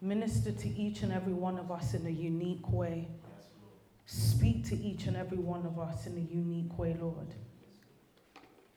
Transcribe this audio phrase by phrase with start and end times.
[0.00, 3.08] Minister to each and every one of us in a unique way.
[4.04, 7.34] Speak to each and every one of us in a unique way, Lord.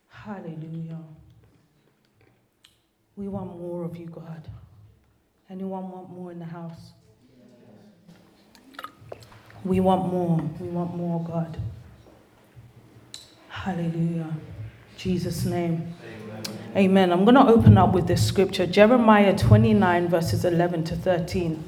[0.08, 1.00] Hallelujah.
[3.16, 4.48] We want more of you, God.
[5.50, 6.94] Anyone want more in the house?
[9.66, 10.38] We want more.
[10.60, 11.58] We want more, God.
[13.50, 14.34] Hallelujah.
[14.98, 15.94] Jesus' name.
[16.02, 16.19] Amen.
[16.76, 17.12] Amen.
[17.12, 21.68] I'm going to open up with this scripture Jeremiah 29, verses 11 to 13.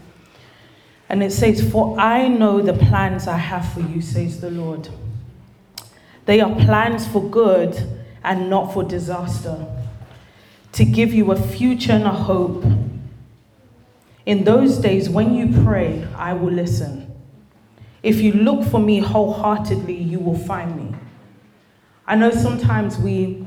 [1.10, 4.90] And it says, For I know the plans I have for you, says the Lord.
[6.26, 7.76] They are plans for good
[8.24, 9.66] and not for disaster,
[10.74, 12.64] to give you a future and a hope.
[14.28, 17.12] In those days, when you pray, I will listen.
[18.04, 20.96] If you look for me wholeheartedly, you will find me.
[22.06, 23.44] I know sometimes we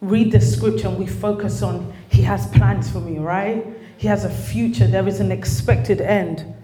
[0.00, 3.66] read the scripture and we focus on, He has plans for me, right?
[3.96, 6.54] He has a future, there is an expected end.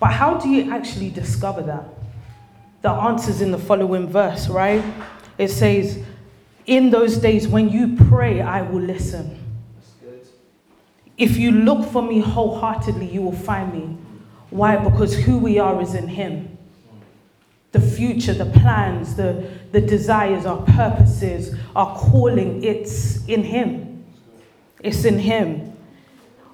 [0.00, 1.84] But how do you actually discover that?
[2.82, 4.84] The answer is in the following verse, right?
[5.36, 6.02] It says,
[6.66, 9.34] In those days when you pray, I will listen.
[11.16, 13.98] If you look for me wholeheartedly, you will find me.
[14.50, 14.76] Why?
[14.76, 16.57] Because who we are is in Him.
[17.72, 24.04] The future, the plans, the, the desires, our purposes, our calling, it's in Him.
[24.82, 25.76] It's in Him.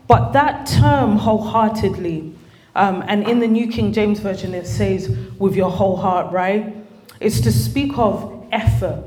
[0.06, 2.34] But that term, wholeheartedly,
[2.74, 6.74] um, and in the New King James Version it says, with your whole heart, right?
[7.20, 9.04] It's to speak of effort.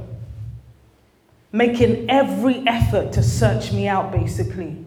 [1.52, 4.86] Making every effort to search me out, basically.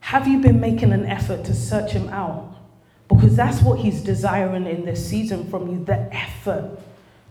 [0.00, 2.55] Have you been making an effort to search him out?
[3.08, 6.78] Because that's what he's desiring in this season from you the effort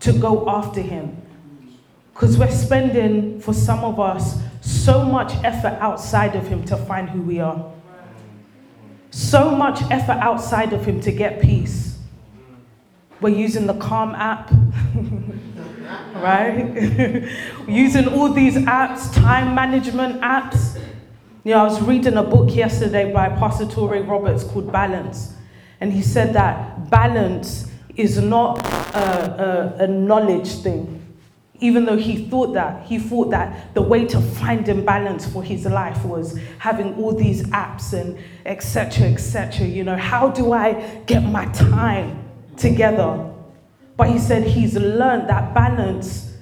[0.02, 1.22] to go after him.
[2.14, 7.10] Because we're spending, for some of us, so much effort outside of him to find
[7.10, 7.72] who we are
[9.16, 11.98] so much effort outside of him to get peace.
[13.22, 14.52] We're using the Calm app,
[16.16, 17.24] right?
[17.68, 20.78] using all these apps, time management apps.
[21.46, 25.34] You know, I was reading a book yesterday by Pastor Touré Roberts called Balance,
[25.82, 28.66] and he said that balance is not
[28.96, 30.96] a, a, a knowledge thing
[31.62, 35.66] even though he thought that, he thought that the way to find balance for his
[35.66, 39.08] life was having all these apps and etc.
[39.08, 39.66] etc.
[39.66, 42.24] You know, how do I get my time
[42.58, 43.32] together?
[43.96, 46.34] But he said he's learned that balance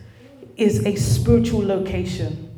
[0.57, 2.49] is a spiritual location.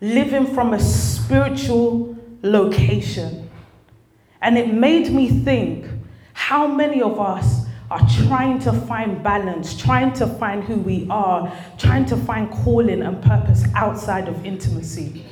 [0.00, 2.13] Living from a spiritual
[2.44, 3.50] location.
[4.40, 5.86] And it made me think
[6.34, 11.52] how many of us are trying to find balance, trying to find who we are,
[11.78, 15.24] trying to find calling and purpose outside of intimacy.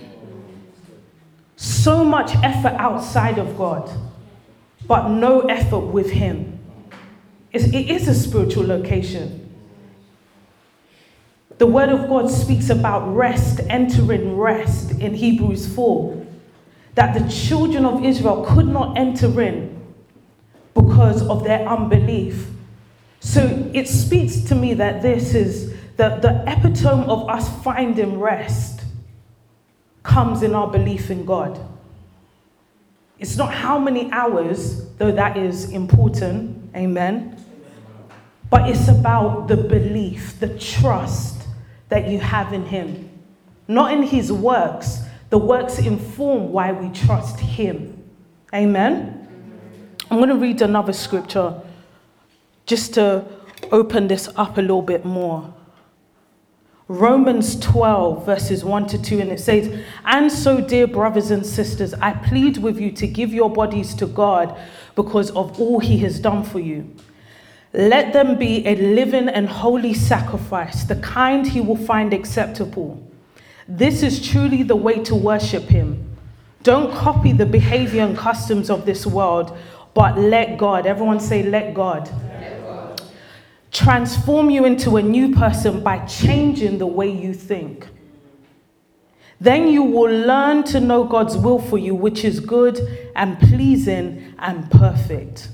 [1.57, 3.91] So much effort outside of God,
[4.87, 6.59] but no effort with Him.
[7.53, 9.39] It is a spiritual location.
[11.59, 16.22] The Word of God speaks about rest, entering rest in Hebrews 4,
[16.95, 19.81] that the children of Israel could not enter in
[20.75, 22.49] because of their unbelief.
[23.21, 28.83] So it speaks to me that this is the, the epitome of us finding rest
[30.03, 31.59] comes in our belief in God.
[33.19, 37.37] It's not how many hours, though that is important, amen.
[38.51, 41.43] But it's about the belief, the trust
[41.89, 43.09] that you have in Him.
[43.69, 45.03] Not in His works.
[45.33, 48.05] The works inform why we trust Him.
[48.53, 49.27] Amen.
[50.11, 51.59] I'm going to read another scripture
[52.67, 53.25] just to
[53.71, 55.55] open this up a little bit more.
[56.87, 61.95] Romans 12, verses 1 to 2, and it says, And so, dear brothers and sisters,
[61.95, 64.55] I plead with you to give your bodies to God
[64.95, 66.95] because of all he has done for you.
[67.73, 73.03] Let them be a living and holy sacrifice, the kind he will find acceptable.
[73.77, 76.17] This is truly the way to worship him.
[76.63, 79.57] Don't copy the behavior and customs of this world
[79.95, 82.11] but let God, everyone say, let God,
[83.71, 87.89] transform you into a new person by changing the way you think.
[89.41, 92.79] Then you will learn to know God's will for you, which is good
[93.17, 95.49] and pleasing and perfect.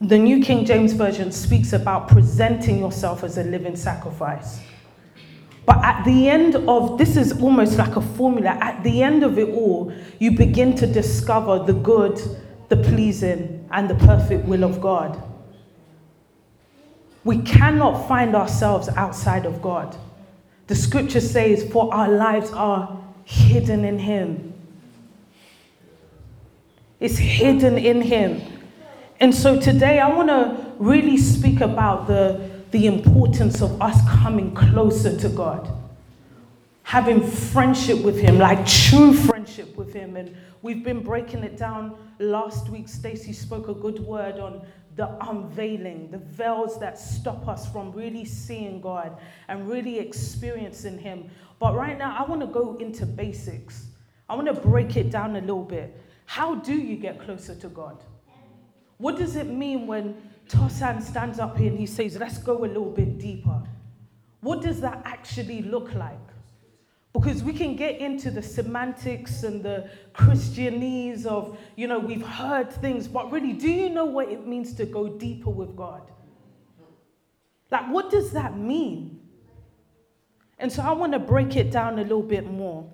[0.00, 4.60] The New King James Version speaks about presenting yourself as a living sacrifice.
[5.66, 8.50] But at the end of this is almost like a formula.
[8.60, 12.20] At the end of it all, you begin to discover the good,
[12.68, 15.22] the pleasing, and the perfect will of God.
[17.24, 19.96] We cannot find ourselves outside of God.
[20.66, 24.52] The scripture says, For our lives are hidden in Him.
[27.00, 28.42] It's hidden in Him.
[29.20, 34.52] And so today I want to really speak about the, the importance of us coming
[34.52, 35.70] closer to God,
[36.82, 40.16] having friendship with Him, like true friendship with Him.
[40.16, 41.96] And we've been breaking it down.
[42.18, 44.66] Last week, Stacy spoke a good word on
[44.96, 51.30] the unveiling, the veils that stop us from really seeing God and really experiencing Him.
[51.60, 53.86] But right now, I want to go into basics.
[54.28, 55.96] I want to break it down a little bit.
[56.26, 58.02] How do you get closer to God?
[58.98, 60.16] What does it mean when
[60.48, 63.62] Tosan stands up here and he says, Let's go a little bit deeper?
[64.40, 66.18] What does that actually look like?
[67.14, 72.72] Because we can get into the semantics and the Christianese of, you know, we've heard
[72.72, 76.02] things, but really, do you know what it means to go deeper with God?
[77.70, 79.20] Like, what does that mean?
[80.58, 82.90] And so I want to break it down a little bit more.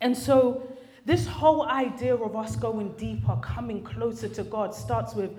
[0.00, 0.68] And so,
[1.04, 5.32] this whole idea of us going deeper, coming closer to God, starts with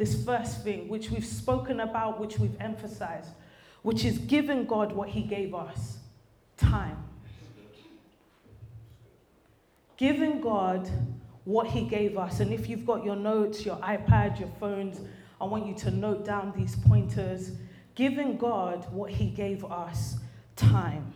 [0.00, 3.30] this first thing, which we've spoken about, which we've emphasized,
[3.82, 5.98] which is giving God what He gave us
[6.56, 6.96] time
[10.00, 10.90] giving God
[11.44, 12.40] what He gave us.
[12.40, 14.98] And if you've got your notes, your iPad, your phones,
[15.38, 17.52] I want you to note down these pointers.
[17.94, 20.16] Giving God what He gave us
[20.56, 21.12] time.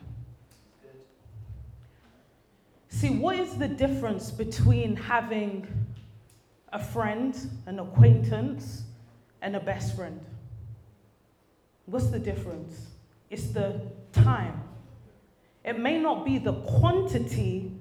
[2.91, 5.67] See, what is the difference between having
[6.75, 7.35] a friend,
[7.65, 8.83] an acquaintance,
[9.41, 10.21] and a best friend?
[11.87, 12.89] What's the difference?
[13.31, 13.81] It's the
[14.13, 14.63] time.
[15.65, 17.73] It may not be the quantity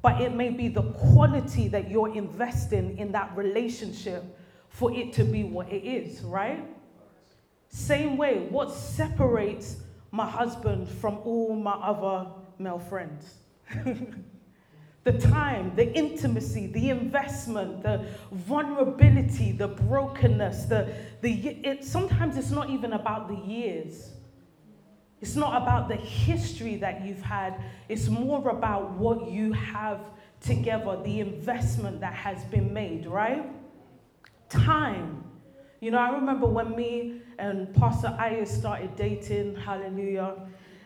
[0.00, 4.24] but it may be the quality that you're investing in that relationship
[4.68, 6.64] for it to be what it is, right?
[7.68, 9.76] Same way, what separates
[10.10, 13.34] my husband from all my other male friends?
[15.04, 20.92] the time, the intimacy, the investment, the vulnerability, the brokenness, the,
[21.22, 21.32] the
[21.64, 24.10] it, sometimes it's not even about the years.
[25.20, 30.00] It's not about the history that you've had, it's more about what you have
[30.40, 33.50] together, the investment that has been made, right?
[34.48, 35.24] Time.
[35.80, 40.34] You know, I remember when me and Pastor Ayo started dating, hallelujah,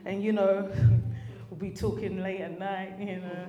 [0.04, 0.70] and you know,
[1.52, 3.46] we'll be talking late at night, you know.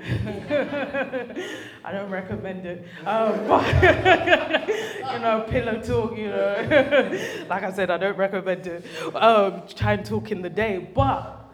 [1.85, 2.85] I don't recommend it.
[3.05, 4.69] Um, but,
[5.13, 7.19] you know, pillow talk, you know.
[7.49, 8.85] like I said, I don't recommend it.
[9.15, 10.89] Um, try and talk in the day.
[10.93, 11.51] But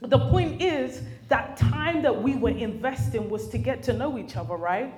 [0.00, 4.36] the point is, that time that we were investing was to get to know each
[4.36, 4.94] other, right?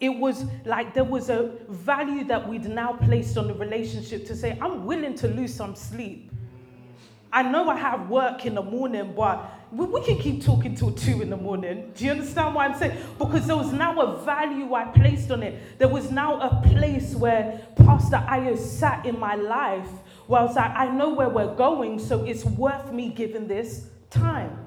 [0.00, 4.36] It was like there was a value that we'd now placed on the relationship to
[4.36, 6.32] say, I'm willing to lose some sleep
[7.36, 11.20] I know I have work in the morning, but we, can keep talking till two
[11.20, 11.92] in the morning.
[11.94, 12.96] Do you understand what I'm saying?
[13.18, 15.78] Because there was now a value I placed on it.
[15.78, 19.86] There was now a place where Pastor Ayo sat in my life
[20.28, 23.86] where I was like, I know where we're going, so it's worth me giving this
[24.08, 24.66] time.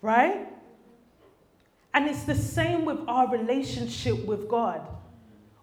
[0.00, 0.48] Right?
[1.92, 4.80] And it's the same with our relationship with God.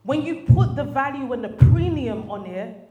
[0.03, 2.87] When you put the value and the premium on it,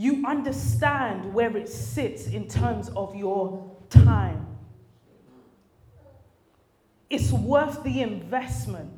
[0.00, 4.46] you understand where it sits in terms of your time.
[7.10, 8.90] It's worth the investment,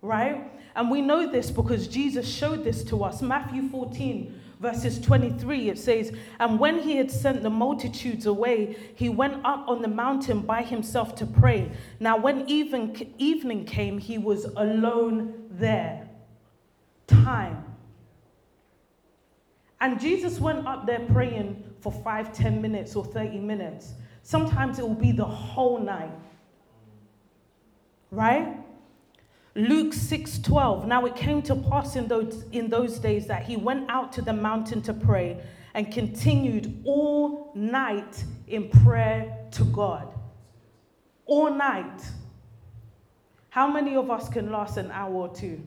[0.00, 0.50] right?
[0.74, 3.20] And we know this because Jesus showed this to us.
[3.20, 9.10] Matthew 14, verses 23, it says, And when he had sent the multitudes away, he
[9.10, 11.70] went up on the mountain by himself to pray.
[12.00, 16.08] Now, when even, evening came, he was alone there.
[17.06, 17.65] Time.
[19.80, 23.92] And Jesus went up there praying for five, ten minutes or 30 minutes.
[24.22, 26.10] Sometimes it will be the whole night.
[28.10, 28.56] Right?
[29.54, 30.86] Luke 6:12.
[30.86, 34.22] Now it came to pass in those, in those days that he went out to
[34.22, 35.40] the mountain to pray
[35.74, 40.08] and continued all night in prayer to God.
[41.26, 42.02] All night.
[43.50, 45.66] How many of us can last an hour or two?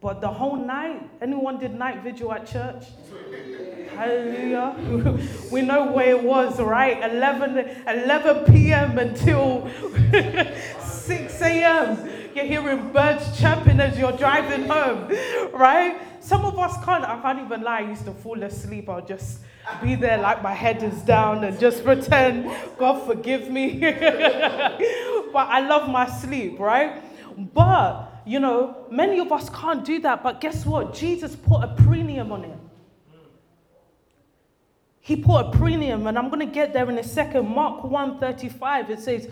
[0.00, 2.84] But the whole night, anyone did night vigil at church?
[3.96, 5.18] Hallelujah.
[5.50, 7.10] we know where it was, right?
[7.10, 8.98] 11, 11 p.m.
[8.98, 9.70] until
[10.80, 12.10] 6 a.m.
[12.34, 15.08] You're hearing birds chirping as you're driving home,
[15.54, 15.98] right?
[16.22, 18.90] Some of us can't, I can't even lie, I used to fall asleep.
[18.90, 19.38] I'll just
[19.82, 23.78] be there like my head is down and just pretend, God forgive me.
[23.80, 27.02] but I love my sleep, right?
[27.54, 30.92] But you know, many of us can't do that, but guess what?
[30.92, 32.58] Jesus put a premium on it.
[35.00, 37.46] he put a premium, and I'm going to get there in a second.
[37.46, 39.28] Mark 1:35, it says,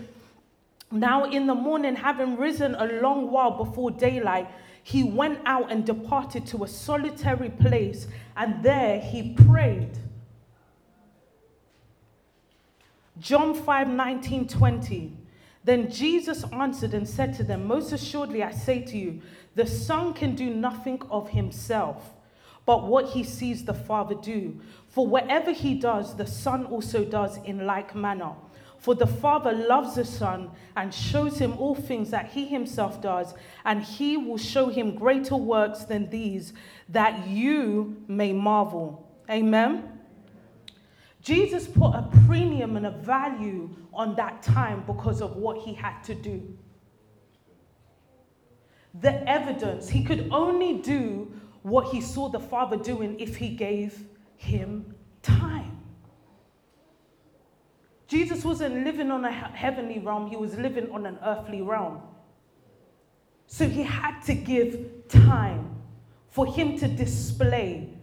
[0.93, 4.47] Now in the morning, having risen a long while before daylight,
[4.85, 9.99] he went out and departed to a solitary place, and there he prayed.
[13.19, 15.13] John 5 19, 20.
[15.65, 19.23] Then Jesus answered and said to them, Most assuredly I say to you,
[19.55, 22.13] the Son can do nothing of himself,
[22.67, 24.61] but what he sees the Father do.
[24.89, 28.33] For whatever he does, the Son also does in like manner.
[28.79, 33.33] For the Father loves the Son and shows him all things that he himself does,
[33.65, 36.53] and he will show him greater works than these,
[36.91, 39.09] that you may marvel.
[39.31, 39.94] Amen.
[41.25, 46.05] Jesus put a premium and a value on that time because of what he had
[46.05, 46.57] to do.
[49.01, 54.05] The evidence, he could only do what he saw the Father doing if he gave
[54.37, 55.79] him time.
[58.07, 62.03] Jesus wasn't living on a heavenly realm, he was living on an earthly realm.
[63.47, 65.75] So he had to give time
[66.29, 67.94] for him to display,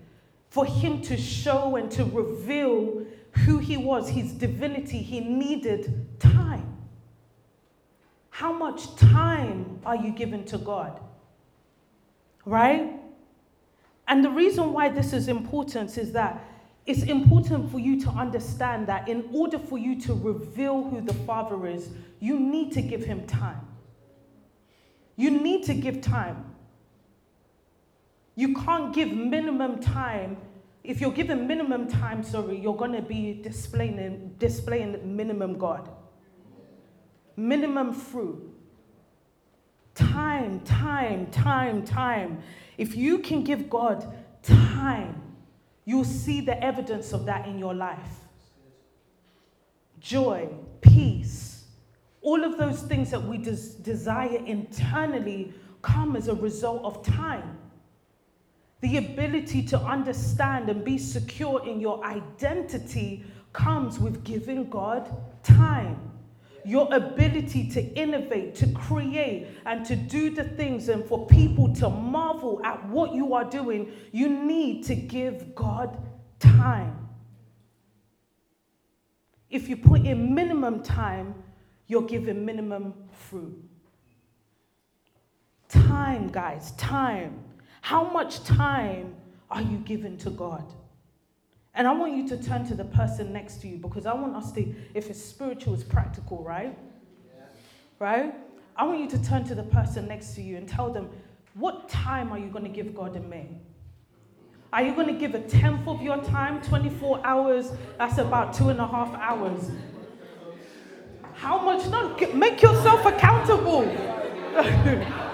[0.51, 3.05] for him to show and to reveal
[3.45, 4.97] who he was, his divinity.
[4.97, 6.77] He needed time.
[8.29, 10.99] How much time are you giving to God?
[12.45, 12.99] Right?
[14.09, 16.43] And the reason why this is important is that
[16.85, 21.13] it's important for you to understand that in order for you to reveal who the
[21.13, 23.61] Father is, you need to give him time.
[25.15, 26.50] You need to give time.
[28.41, 30.37] You can't give minimum time.
[30.83, 35.89] If you're given minimum time, sorry, you're going to be displaying, displaying minimum God.
[37.35, 38.41] Minimum fruit.
[39.93, 42.39] Time, time, time, time.
[42.77, 43.99] If you can give God
[44.41, 45.21] time,
[45.85, 48.19] You'll see the evidence of that in your life.
[49.99, 50.49] Joy,
[50.81, 51.65] peace,
[52.21, 57.57] all of those things that we des- desire internally come as a result of time.
[58.81, 63.23] The ability to understand and be secure in your identity
[63.53, 65.09] comes with giving God
[65.43, 66.11] time
[66.63, 71.89] your ability to innovate, to create, and to do the things, and for people to
[71.89, 75.97] marvel at what you are doing, you need to give God
[76.39, 77.09] time.
[79.49, 81.35] If you put in minimum time,
[81.87, 83.57] you're giving minimum fruit.
[85.67, 87.43] Time, guys, time.
[87.81, 89.15] How much time
[89.49, 90.63] are you giving to God?
[91.73, 94.35] And I want you to turn to the person next to you because I want
[94.35, 96.77] us to, if it's spiritual, it's practical, right?
[97.27, 97.43] Yeah.
[97.99, 98.35] Right?
[98.75, 101.09] I want you to turn to the person next to you and tell them,
[101.53, 103.47] what time are you going to give God in May?
[104.73, 107.71] Are you going to give a tenth of your time, 24 hours?
[107.97, 109.69] That's about two and a half hours.
[111.33, 111.87] How much?
[111.89, 113.83] No, make yourself accountable.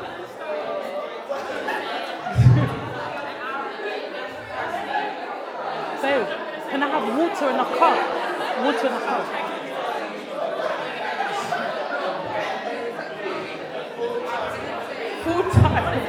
[6.77, 7.97] Can I have water in a cup?
[8.63, 9.25] Water in a cup.
[15.23, 15.99] Full time.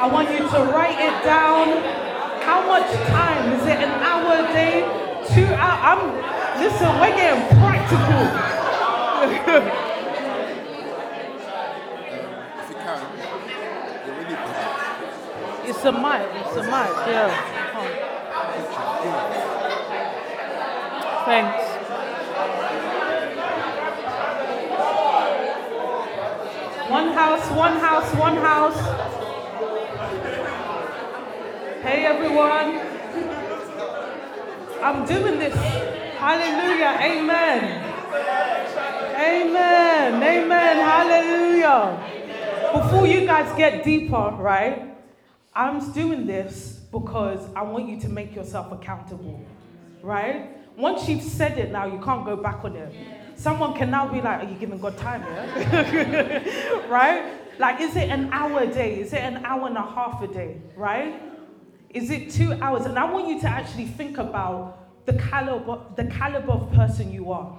[0.00, 1.68] I want you to write it down.
[2.42, 3.52] How much time?
[3.52, 4.82] Is it an hour a day?
[5.32, 5.82] Two hours?
[5.84, 6.00] I'm,
[6.60, 8.22] listen, we're getting practical.
[15.84, 16.28] It's a mic.
[16.36, 16.92] It's a mic.
[17.10, 17.26] Yeah.
[17.74, 17.86] Oh.
[21.26, 21.64] Thanks.
[26.88, 28.78] One house, one house, one house.
[31.82, 32.78] Hey everyone.
[34.84, 35.56] I'm doing this.
[36.14, 36.96] Hallelujah.
[37.00, 37.60] Amen.
[39.18, 40.22] Amen.
[40.22, 40.76] Amen.
[40.76, 41.98] Hallelujah.
[42.72, 44.91] Before you guys get deeper, right?
[45.54, 49.44] I'm doing this because I want you to make yourself accountable,
[50.02, 50.48] right?
[50.76, 52.94] Once you've said it now, you can't go back on it.
[53.34, 56.86] Someone can now be like, Are you giving God time, yeah?
[56.88, 57.34] right?
[57.58, 59.00] Like, is it an hour a day?
[59.00, 61.20] Is it an hour and a half a day, right?
[61.90, 62.86] Is it two hours?
[62.86, 67.30] And I want you to actually think about the caliber, the caliber of person you
[67.30, 67.58] are,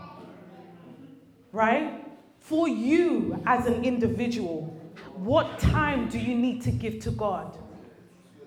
[1.52, 2.04] right?
[2.40, 4.80] For you as an individual,
[5.14, 7.58] what time do you need to give to God?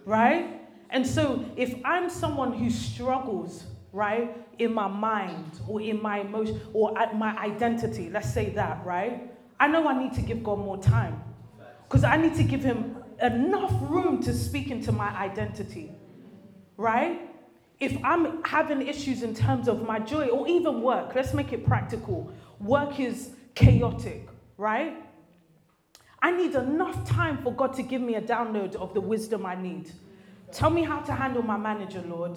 [0.06, 0.62] Right?
[0.88, 6.60] And so if I'm someone who struggles, right, in my mind or in my emotion
[6.72, 9.30] or at my identity, let's say that, right?
[9.60, 11.22] I know I need to give God more time.
[11.84, 15.92] Because I need to give him enough room to speak into my identity,
[16.76, 17.30] right?
[17.78, 21.64] If I'm having issues in terms of my joy or even work, let's make it
[21.64, 22.32] practical.
[22.60, 25.05] Work is chaotic, right?
[26.20, 29.54] I need enough time for God to give me a download of the wisdom I
[29.54, 29.90] need.
[30.52, 32.36] Tell me how to handle my manager, Lord.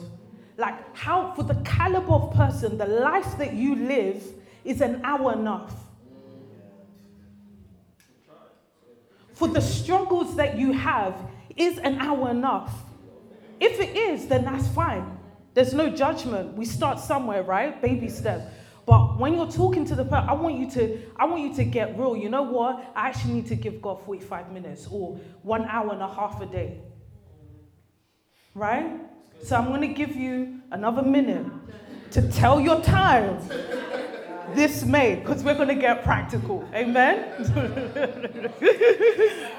[0.58, 4.24] Like, how, for the caliber of person, the life that you live
[4.66, 5.74] is an hour enough.
[9.34, 11.16] For the struggles that you have,
[11.56, 12.74] is an hour enough?
[13.60, 15.18] If it is, then that's fine.
[15.54, 16.56] There's no judgment.
[16.56, 17.82] We start somewhere, right?
[17.82, 18.54] Baby step.
[18.90, 21.64] But when you're talking to the person, I want you to, I want you to
[21.64, 22.18] get real.
[22.18, 22.92] You know what?
[22.96, 26.48] I actually need to give God 45 minutes or one hour and a half a
[26.48, 26.82] day.
[28.56, 29.00] Right?
[29.44, 31.46] So I'm going to give you another minute
[32.14, 33.38] to tell your time
[34.56, 36.68] this May, because we're going to get practical.
[36.74, 37.28] Amen?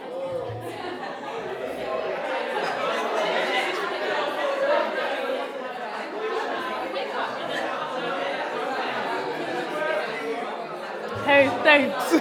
[11.48, 12.20] thanks.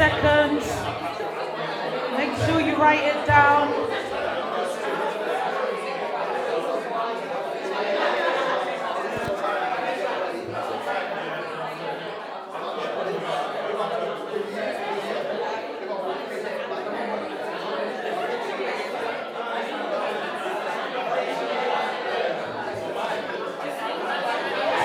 [0.00, 0.64] Seconds.
[2.16, 3.68] Make sure you write it down.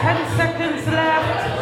[0.01, 1.55] Ten seconds left.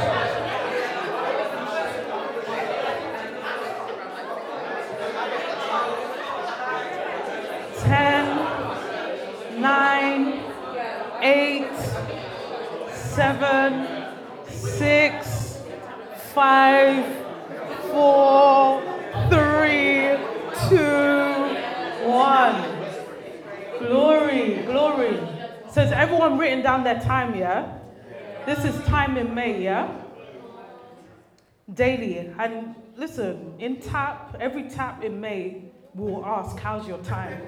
[13.15, 13.88] Seven,
[14.47, 15.60] six,
[16.34, 17.06] five,
[17.91, 18.82] four,
[19.30, 20.17] three,
[20.67, 22.56] two, one.
[23.78, 25.17] Glory, glory.
[25.69, 27.78] So has everyone written down their time, yeah?
[28.47, 29.95] This is time in May, yeah?
[31.71, 32.34] Daily.
[32.39, 37.39] And listen, in tap, every tap in May, we'll ask, how's your time?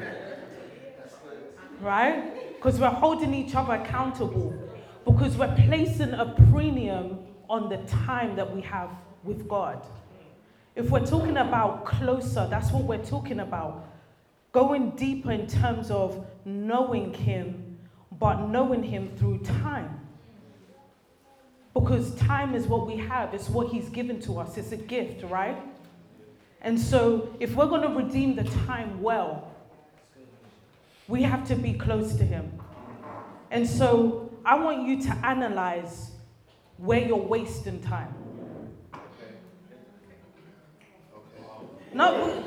[1.82, 2.54] Right?
[2.54, 4.65] Because we're holding each other accountable
[5.06, 8.90] because we're placing a premium on the time that we have
[9.24, 9.86] with God.
[10.76, 13.88] If we're talking about closer, that's what we're talking about.
[14.52, 17.78] Going deeper in terms of knowing Him,
[18.20, 20.02] but knowing Him through time.
[21.74, 25.24] Because time is what we have, it's what He's given to us, it's a gift,
[25.24, 25.58] right?
[26.62, 29.52] And so, if we're going to redeem the time well,
[31.08, 32.60] we have to be close to Him.
[33.52, 36.12] And so, I want you to analyze
[36.78, 38.14] where you're wasting time.
[41.94, 42.44] No,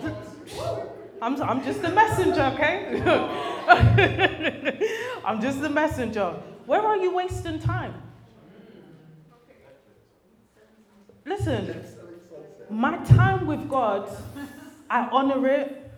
[1.21, 3.03] I'm, I'm just the messenger, okay?
[5.25, 6.37] I'm just the messenger.
[6.67, 7.95] Where are you wasting time?
[11.25, 11.83] Listen,
[12.71, 14.09] my time with God,
[14.89, 15.91] I honor it,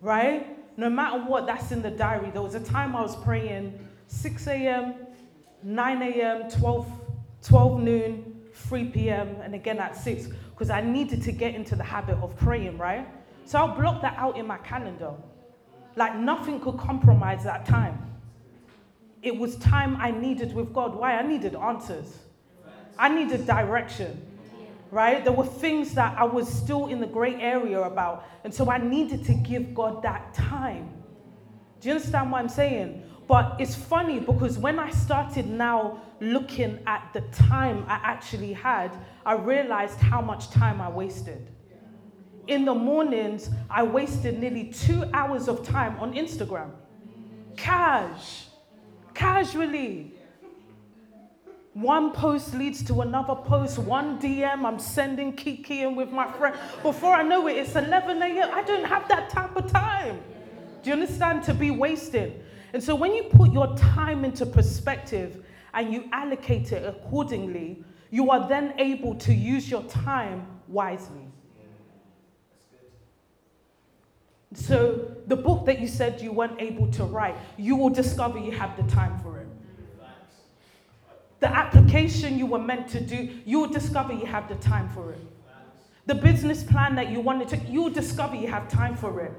[0.00, 0.78] right?
[0.78, 2.30] No matter what, that's in the diary.
[2.30, 5.05] There was a time I was praying 6 a.m.,
[5.66, 6.88] 9 a.m., 12,
[7.42, 11.82] 12 noon, 3 p.m., and again at 6, because I needed to get into the
[11.82, 13.08] habit of praying, right?
[13.46, 15.12] So I'll block that out in my calendar.
[15.96, 17.98] Like nothing could compromise that time.
[19.22, 20.94] It was time I needed with God.
[20.94, 21.14] Why?
[21.14, 22.16] I needed answers,
[22.96, 24.24] I needed direction,
[24.92, 25.24] right?
[25.24, 28.24] There were things that I was still in the gray area about.
[28.44, 30.92] And so I needed to give God that time.
[31.80, 33.02] Do you understand what I'm saying?
[33.28, 38.92] But it's funny because when I started now looking at the time I actually had,
[39.24, 41.50] I realized how much time I wasted.
[42.46, 46.70] In the mornings, I wasted nearly two hours of time on Instagram.
[47.56, 48.46] Cash,
[49.14, 50.14] casually.
[51.72, 56.56] One post leads to another post, one DM, I'm sending Kiki in with my friend.
[56.82, 58.50] Before I know it, it's 11 a.m.
[58.54, 60.20] I don't have that type of time.
[60.82, 61.42] Do you understand?
[61.44, 62.44] To be wasted.
[62.72, 68.30] And so when you put your time into perspective and you allocate it accordingly, you
[68.30, 71.26] are then able to use your time wisely.
[74.54, 78.52] So, the book that you said you weren't able to write, you will discover you
[78.52, 79.48] have the time for it.
[81.40, 85.12] The application you were meant to do, you will discover you have the time for
[85.12, 85.20] it.
[86.06, 89.32] The business plan that you wanted to, you will discover you have time for it.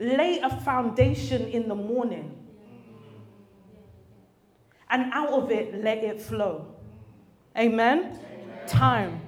[0.00, 2.40] Lay a foundation in the morning
[4.90, 6.66] and out of it, let it flow.
[7.56, 7.98] Amen?
[7.98, 8.18] Amen.
[8.66, 9.20] Time.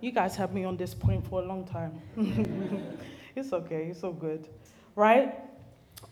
[0.00, 2.00] You guys have me on this point for a long time.
[3.36, 4.48] it's okay, it's so good.
[4.96, 5.34] Right?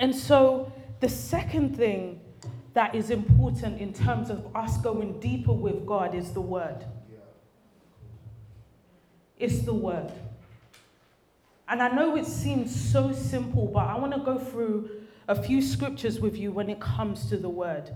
[0.01, 2.21] And so, the second thing
[2.75, 6.85] that is important in terms of us going deeper with God is the Word.
[9.39, 10.13] It's the Word.
[11.69, 14.91] And I know it seems so simple, but I want to go through
[15.29, 17.91] a few scriptures with you when it comes to the Word.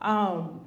[0.00, 0.62] Um,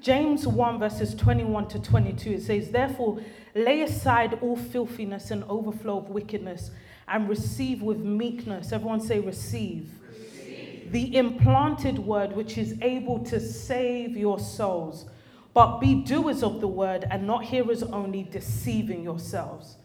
[0.00, 3.20] James 1, verses 21 to 22, it says, Therefore,
[3.54, 6.70] lay aside all filthiness and overflow of wickedness
[7.08, 8.72] and receive with meekness.
[8.72, 9.90] Everyone say, receive.
[10.08, 10.92] receive.
[10.92, 15.06] The implanted word which is able to save your souls.
[15.54, 19.76] But be doers of the word and not hearers only, deceiving yourselves.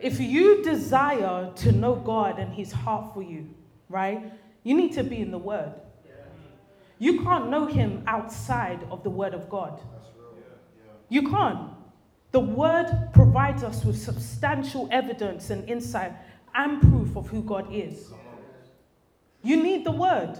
[0.00, 3.48] If you desire to know God and his heart for you,
[3.88, 4.32] right,
[4.62, 5.72] you need to be in the word.
[6.98, 9.80] You can't know him outside of the Word of God.
[11.08, 11.70] You can't.
[12.32, 16.12] The Word provides us with substantial evidence and insight
[16.54, 18.12] and proof of who God is.
[19.42, 20.38] You need the Word.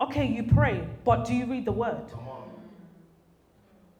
[0.00, 2.04] Okay, you pray, but do you read the Word?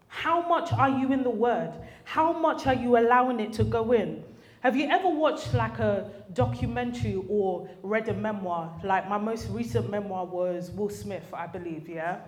[0.08, 1.72] How much are you in the Word?
[2.04, 4.22] How much are you allowing it to go in?
[4.62, 8.72] Have you ever watched like a documentary or read a memoir?
[8.84, 12.20] Like my most recent memoir was Will Smith, I believe, yeah?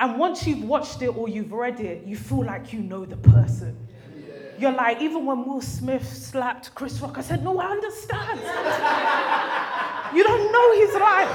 [0.00, 3.18] And once you've watched it or you've read it, you feel like you know the
[3.18, 3.76] person.
[4.58, 8.40] You're like, even when Will Smith slapped Chris Rock, I said, No, I understand.
[10.16, 11.30] you don't know his life.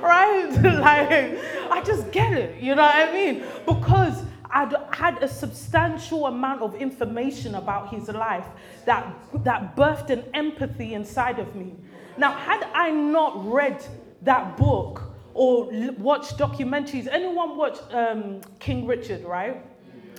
[0.02, 0.48] right?
[0.80, 2.62] like, I just get it.
[2.62, 3.44] You know what I mean?
[3.66, 8.46] Because I'd had a substantial amount of information about his life
[8.84, 11.74] that, that birthed an empathy inside of me.
[12.16, 13.84] Now, had I not read
[14.22, 15.02] that book
[15.34, 19.64] or watched documentaries, anyone watch um, King Richard, right?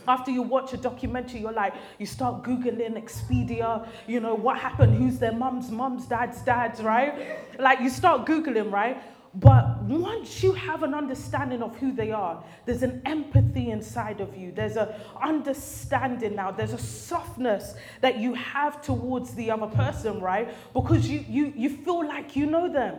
[0.07, 4.95] After you watch a documentary, you're like, you start Googling Wikipedia, you know, what happened,
[4.95, 7.37] who's their mums, mums, dads, dads, right?
[7.59, 8.99] Like, you start Googling, right?
[9.33, 14.35] But once you have an understanding of who they are, there's an empathy inside of
[14.35, 14.51] you.
[14.51, 14.89] There's an
[15.21, 16.51] understanding now.
[16.51, 20.53] There's a softness that you have towards the other person, right?
[20.73, 22.97] Because you, you, you feel like you know them.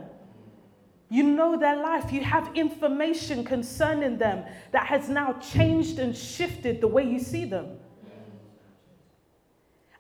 [1.11, 2.11] You know their life.
[2.11, 7.45] You have information concerning them that has now changed and shifted the way you see
[7.45, 7.77] them.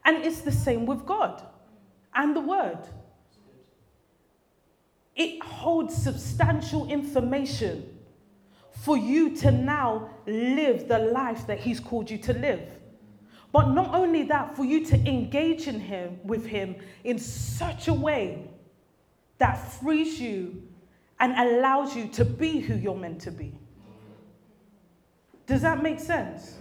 [0.06, 1.46] And it's the same with God
[2.14, 2.78] and the Word
[5.14, 7.88] it holds substantial information
[8.72, 12.60] for you to now live the life that he's called you to live.
[13.52, 17.92] But not only that, for you to engage in him with him in such a
[17.92, 18.48] way
[19.38, 20.62] that frees you
[21.20, 23.52] and allows you to be who you're meant to be.
[25.46, 26.54] Does that make sense?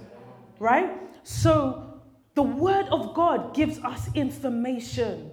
[0.60, 0.92] Right?
[1.24, 2.02] So
[2.36, 5.31] the word of God gives us information.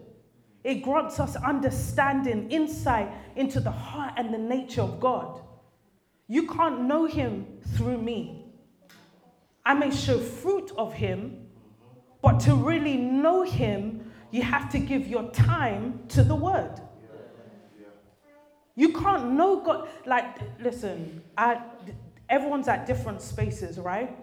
[0.65, 5.41] It grants us understanding, insight into the heart and the nature of God.
[6.27, 8.45] You can't know Him through me.
[9.65, 11.47] I may show fruit of Him,
[12.23, 16.81] but to really know Him, you have to give your time to the Word.
[18.75, 19.89] You can't know God.
[20.07, 21.61] Like, listen, I,
[22.29, 24.17] everyone's at different spaces, right?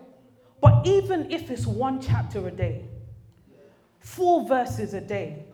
[0.62, 2.86] But even if it's one chapter a day,
[4.00, 5.45] four verses a day,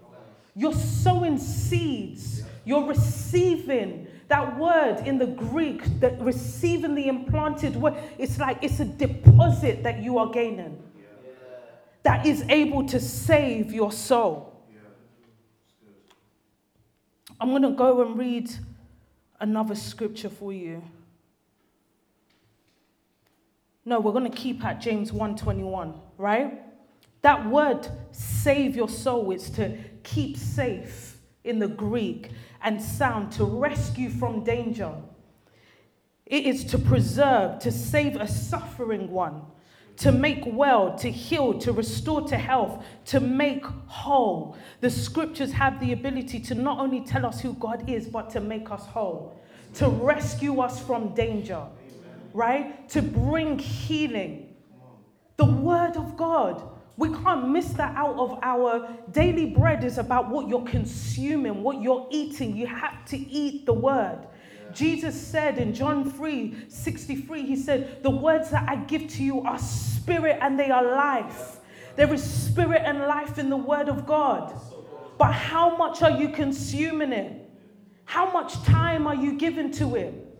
[0.56, 2.44] you're sowing seeds.
[2.66, 7.96] You're receiving that word in the Greek, that receiving the implanted word.
[8.18, 10.82] It's like it's a deposit that you are gaining
[12.04, 14.48] that is able to save your soul.
[17.40, 18.52] I'm going to go and read
[19.40, 20.84] another scripture for you.
[23.84, 26.62] No, we're going to keep at James 1:21, right?
[27.24, 32.32] That word save your soul is to keep safe in the Greek
[32.64, 34.94] and sound to rescue from danger.
[36.26, 39.42] It is to preserve, to save a suffering one,
[39.98, 44.56] to make well, to heal, to restore to health, to make whole.
[44.80, 48.40] The scriptures have the ability to not only tell us who God is, but to
[48.40, 49.40] make us whole,
[49.76, 51.64] to rescue us from danger,
[52.34, 52.88] right?
[52.90, 54.56] To bring healing.
[55.38, 56.64] The word of God.
[56.98, 61.82] We can't miss that out of our daily bread is about what you're consuming, what
[61.82, 62.56] you're eating.
[62.56, 64.28] You have to eat the word.
[64.74, 69.42] Jesus said in John 3 63, He said, The words that I give to you
[69.42, 71.58] are spirit and they are life.
[71.96, 74.54] There is spirit and life in the word of God.
[75.18, 77.50] But how much are you consuming it?
[78.06, 80.31] How much time are you giving to it?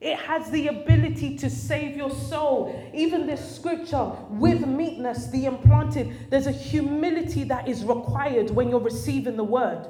[0.00, 2.90] It has the ability to save your soul.
[2.94, 8.80] Even this scripture, with meekness, the implanted, there's a humility that is required when you're
[8.80, 9.86] receiving the word,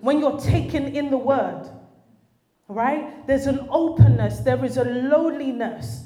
[0.00, 1.68] when you're taking in the word
[2.68, 3.26] right?
[3.26, 6.04] There's an openness, there is a lowliness.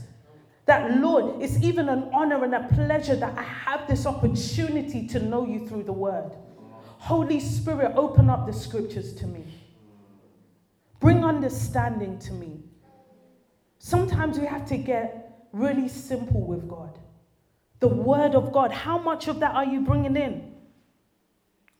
[0.66, 5.20] That, Lord, it's even an honor and a pleasure that I have this opportunity to
[5.20, 6.32] know you through the word.
[6.98, 9.44] Holy Spirit, open up the scriptures to me.
[11.00, 12.62] Bring understanding to me.
[13.82, 16.98] Sometimes we have to get really simple with God.
[17.80, 20.52] The word of God, how much of that are you bringing in?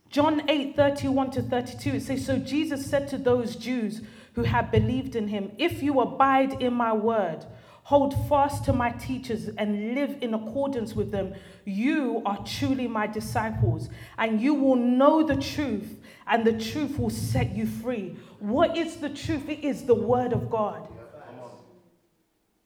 [0.09, 4.01] John 8 31 to 32, it says, So Jesus said to those Jews
[4.33, 7.45] who have believed in him, If you abide in my word,
[7.83, 11.35] hold fast to my teachers, and live in accordance with them,
[11.67, 17.11] you are truly my disciples, and you will know the truth, and the truth will
[17.11, 18.17] set you free.
[18.39, 19.51] What is the truth?
[19.51, 20.89] It is the word of God.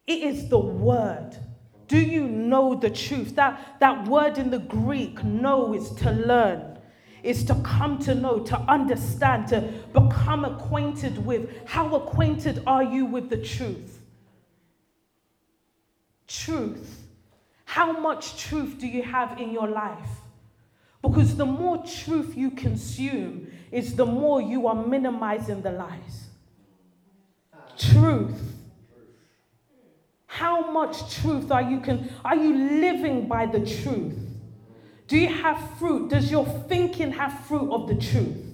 [0.06, 1.36] It is the word.
[1.88, 3.36] Do you know the truth?
[3.36, 6.74] That, that word in the Greek, know, is to learn
[7.24, 9.62] is to come to know, to understand, to
[9.92, 11.50] become acquainted with.
[11.64, 13.98] How acquainted are you with the truth?
[16.28, 17.02] Truth.
[17.64, 20.10] How much truth do you have in your life?
[21.02, 26.28] Because the more truth you consume, is the more you are minimizing the lies.
[27.76, 28.53] Truth.
[30.34, 34.18] How much truth are you can are you living by the truth?
[35.06, 36.10] Do you have fruit?
[36.10, 38.44] Does your thinking have fruit of the truth?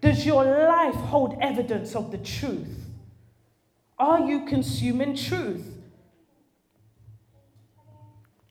[0.00, 2.84] Does your life hold evidence of the truth?
[3.96, 5.64] Are you consuming truth?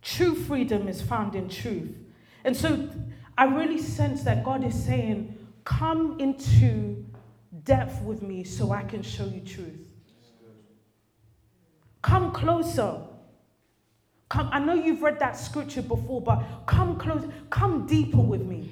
[0.02, 1.98] True freedom is found in truth.
[2.46, 2.90] And so
[3.38, 7.06] I really sense that God is saying, Come into
[7.66, 9.87] depth with me so I can show you truth.
[12.08, 13.02] Come closer.
[14.30, 18.72] Come, I know you've read that scripture before, but come close, come deeper with me.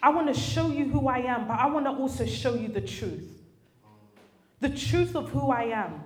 [0.00, 2.68] I want to show you who I am, but I want to also show you
[2.68, 3.42] the truth.
[4.60, 6.00] The truth of who I am,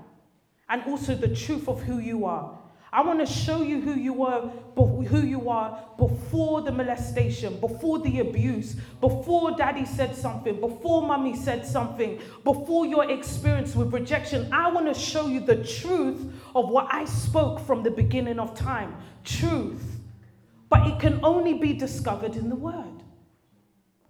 [0.70, 2.58] and also the truth of who you are.
[2.94, 7.98] I want to show you who you were, who you are before the molestation, before
[7.98, 14.48] the abuse, before daddy said something, before mommy said something, before your experience with rejection.
[14.52, 18.54] I want to show you the truth of what I spoke from the beginning of
[18.54, 18.94] time.
[19.24, 19.98] Truth.
[20.68, 23.02] But it can only be discovered in the word.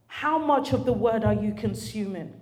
[0.08, 2.38] How much of the word are you consuming?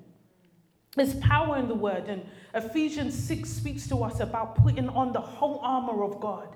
[0.96, 2.24] There's power in the word, and
[2.54, 6.54] Ephesians 6 speaks to us about putting on the whole armor of God.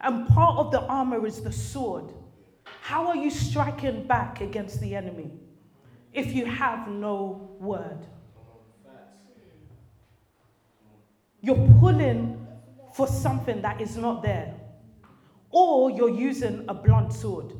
[0.00, 2.12] And part of the armor is the sword.
[2.80, 5.32] How are you striking back against the enemy
[6.12, 8.06] if you have no word?
[11.40, 12.46] You're pulling
[12.94, 14.54] for something that is not there,
[15.50, 17.52] or you're using a blunt sword.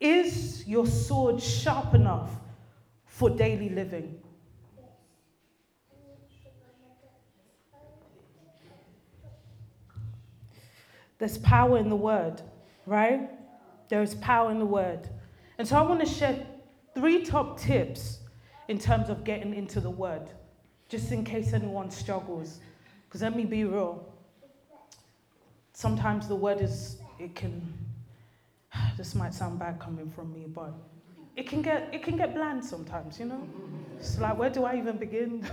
[0.00, 2.30] Is your sword sharp enough
[3.06, 4.18] for daily living?
[11.18, 12.42] There's power in the word,
[12.84, 13.30] right?
[13.88, 15.08] There is power in the word.
[15.58, 16.46] And so I want to share
[16.94, 18.18] three top tips
[18.68, 20.28] in terms of getting into the word,
[20.88, 22.60] just in case anyone struggles.
[23.08, 24.12] Because let me be real.
[25.72, 27.72] Sometimes the word is, it can
[28.96, 30.72] this might sound bad coming from me, but
[31.36, 33.46] it can get it can get bland sometimes, you know.
[33.98, 35.46] It's like where do I even begin?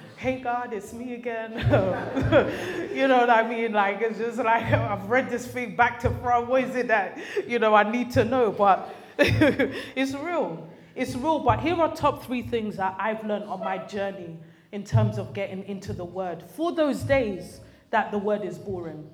[0.16, 1.52] hey God, it's me again.
[2.94, 3.72] you know what I mean?
[3.72, 6.48] Like it's just like I've read this thing back to front.
[6.48, 8.50] What is it that you know I need to know?
[8.50, 10.68] But it's real.
[10.94, 11.40] It's real.
[11.40, 14.38] But here are top three things that I've learned on my journey
[14.72, 16.42] in terms of getting into the word.
[16.42, 17.60] For those days
[17.90, 19.08] that the word is boring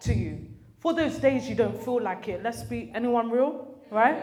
[0.00, 0.53] to you.
[0.84, 2.42] For those days you don't feel like it.
[2.42, 4.22] Let's be anyone real, right?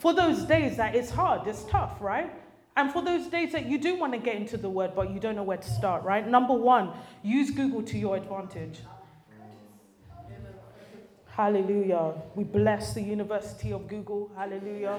[0.00, 2.32] For those days that it's hard, it's tough, right?
[2.76, 5.20] And for those days that you do want to get into the word, but you
[5.20, 6.26] don't know where to start, right?
[6.26, 6.90] Number one,
[7.22, 8.80] use Google to your advantage.
[11.26, 12.14] Hallelujah.
[12.34, 14.32] We bless the University of Google.
[14.34, 14.98] Hallelujah.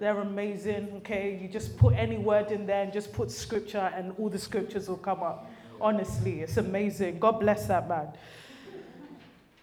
[0.00, 0.92] They're amazing.
[0.98, 1.38] Okay.
[1.40, 4.86] You just put any word in there and just put scripture, and all the scriptures
[4.86, 5.50] will come up.
[5.80, 7.20] Honestly, it's amazing.
[7.20, 8.08] God bless that man.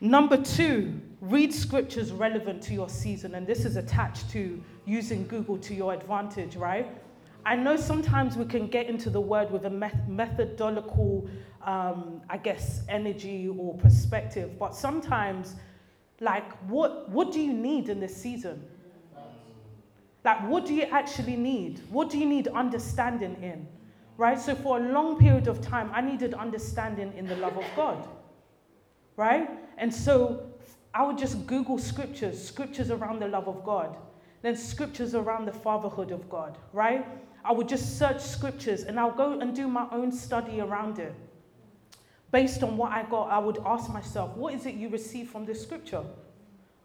[0.01, 3.35] Number two, read scriptures relevant to your season.
[3.35, 6.87] And this is attached to using Google to your advantage, right?
[7.45, 11.29] I know sometimes we can get into the word with a methodological,
[11.63, 15.55] um, I guess, energy or perspective, but sometimes,
[16.19, 18.65] like, what, what do you need in this season?
[20.25, 21.81] Like, what do you actually need?
[21.89, 23.67] What do you need understanding in?
[24.17, 24.39] Right?
[24.39, 28.05] So, for a long period of time, I needed understanding in the love of God.
[29.19, 29.49] Right?
[29.77, 30.49] And so,
[30.93, 33.97] I would just Google scriptures, scriptures around the love of God,
[34.41, 36.57] then scriptures around the fatherhood of God.
[36.71, 37.05] Right?
[37.43, 41.13] I would just search scriptures and I'll go and do my own study around it.
[42.31, 45.45] Based on what I got, I would ask myself, what is it you receive from
[45.45, 46.05] this scripture?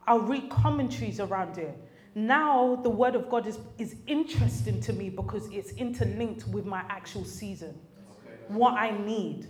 [0.09, 1.79] I'll read commentaries around it.
[2.16, 6.83] Now the word of God is, is interesting to me because it's interlinked with my
[6.88, 7.79] actual season.
[8.11, 8.37] Okay.
[8.49, 9.47] What I need,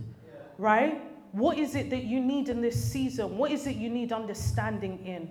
[0.59, 1.01] right?
[1.35, 3.37] What is it that you need in this season?
[3.37, 5.31] What is it you need understanding in?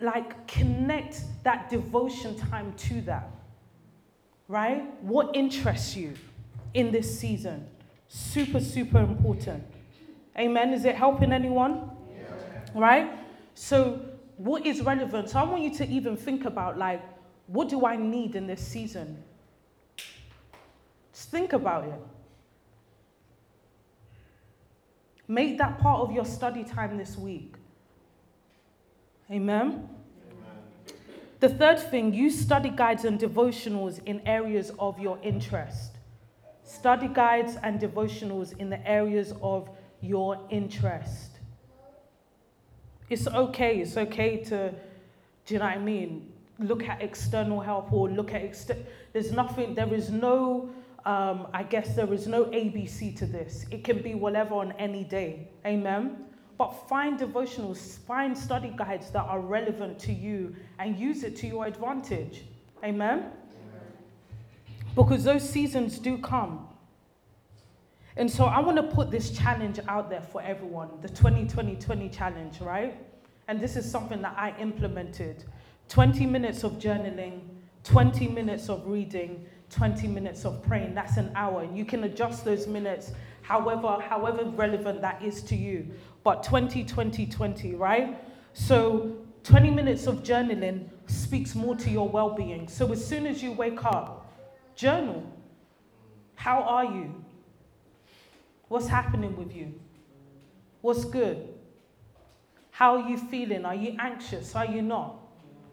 [0.00, 3.30] Like, connect that devotion time to that
[4.50, 4.82] right?
[5.02, 6.14] What interests you
[6.74, 7.66] in this season?
[8.08, 9.62] Super, super important.
[10.36, 10.72] Amen.
[10.72, 11.88] Is it helping anyone?
[12.12, 12.24] Yeah.
[12.74, 13.12] Right?
[13.54, 14.00] So,
[14.36, 15.30] what is relevant?
[15.30, 17.00] So, I want you to even think about like,
[17.46, 19.22] what do I need in this season?
[21.12, 22.00] Just think about it.
[25.30, 27.54] Make that part of your study time this week.
[29.30, 29.88] Amen.
[31.38, 35.92] The third thing, use study guides and devotionals in areas of your interest.
[36.64, 41.30] Study guides and devotionals in the areas of your interest.
[43.08, 44.74] It's okay, it's okay to,
[45.46, 46.32] do you know what I mean?
[46.58, 48.68] Look at external help or look at, ex-
[49.12, 50.70] there's nothing, there is no,
[51.04, 53.64] um, I guess there is no ABC to this.
[53.70, 55.48] It can be whatever on any day.
[55.66, 56.24] Amen?
[56.58, 61.46] But find devotionals, find study guides that are relevant to you and use it to
[61.46, 62.44] your advantage.
[62.84, 63.30] Amen?
[64.94, 66.68] Because those seasons do come.
[68.16, 72.08] And so I want to put this challenge out there for everyone the 2020 20
[72.10, 72.94] challenge, right?
[73.48, 75.44] And this is something that I implemented
[75.88, 77.40] 20 minutes of journaling,
[77.84, 80.94] 20 minutes of reading, 20 minutes of praying.
[80.94, 81.68] That's an hour.
[81.72, 85.86] You can adjust those minutes however, however relevant that is to you
[86.22, 88.22] but 20, 20, 20, right?
[88.52, 92.68] So 20 minutes of journaling speaks more to your well being.
[92.68, 94.32] So as soon as you wake up,
[94.74, 95.24] journal.
[96.34, 97.24] How are you?
[98.68, 99.74] What's happening with you?
[100.80, 101.48] What's good?
[102.70, 103.64] How are you feeling?
[103.64, 104.54] Are you anxious?
[104.54, 105.16] Are you not?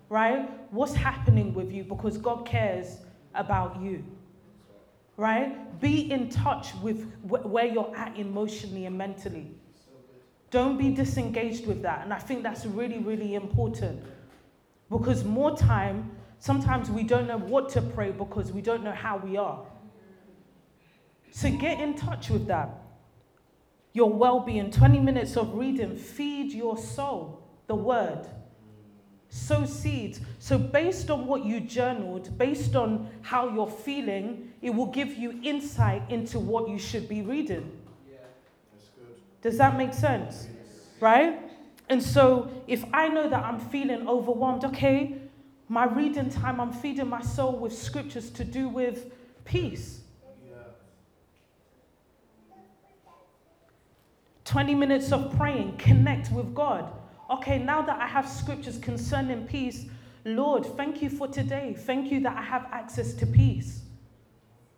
[0.10, 0.50] Right?
[0.72, 1.84] What's happening with you?
[1.84, 2.98] Because God cares
[3.38, 4.04] about you.
[5.16, 5.80] Right?
[5.80, 9.52] Be in touch with where you're at emotionally and mentally.
[10.52, 12.04] Don't be disengaged with that.
[12.04, 14.02] And I think that's really, really important.
[14.90, 19.18] Because more time, sometimes we don't know what to pray because we don't know how
[19.18, 19.66] we are.
[21.32, 22.70] So get in touch with that.
[23.94, 28.28] Your well being, 20 minutes of reading, feed your soul, the word.
[29.30, 30.22] Sow seeds.
[30.40, 35.40] So, based on what you journaled, based on how you're feeling, it will give you
[35.44, 37.72] insight into what you should be reading.
[39.42, 40.48] Does that make sense?
[41.00, 41.40] Right?
[41.90, 45.16] And so if I know that I'm feeling overwhelmed, okay,
[45.70, 49.12] my reading time, I'm feeding my soul with scriptures to do with
[49.46, 50.02] peace.
[54.46, 56.90] 20 minutes of praying, connect with God.
[57.30, 59.86] Okay, now that I have scriptures concerning peace,
[60.24, 61.76] Lord, thank you for today.
[61.78, 63.82] Thank you that I have access to peace.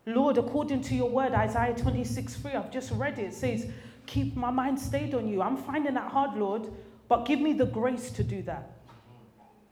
[0.05, 3.67] Lord, according to your word, Isaiah 26 3, I've just read it, it says,
[4.07, 5.41] keep my mind stayed on you.
[5.41, 6.71] I'm finding that hard, Lord,
[7.07, 8.71] but give me the grace to do that.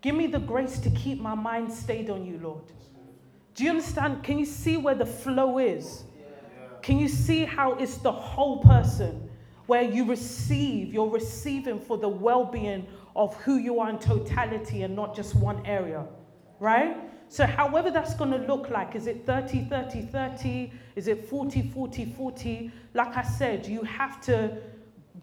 [0.02, 2.64] Give me the grace to keep my mind stayed on you, Lord.
[3.56, 4.24] Do you understand?
[4.24, 6.04] Can you see where the flow is?
[6.84, 9.28] Can you see how it's the whole person
[9.68, 14.84] where you receive, you're receiving for the well being of who you are in totality
[14.84, 16.06] and not just one area,
[16.60, 16.98] right?
[17.30, 20.72] So, however that's going to look like, is it 30, 30, 30?
[20.96, 22.72] Is it 40, 40, 40?
[22.94, 24.58] Like I said, you have to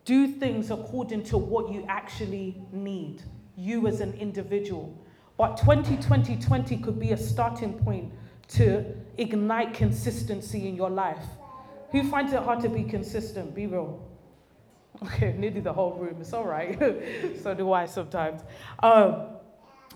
[0.05, 3.23] do things according to what you actually need,
[3.57, 4.95] you as an individual.
[5.39, 8.13] But 2020 20 could be a starting point
[8.49, 8.85] to
[9.17, 11.25] ignite consistency in your life.
[11.91, 13.55] Who finds it hard to be consistent?
[13.55, 14.03] Be real.
[15.03, 16.17] Okay, nearly the whole room.
[16.21, 16.79] It's all right.
[17.43, 18.43] so do I sometimes.
[18.83, 19.27] Um,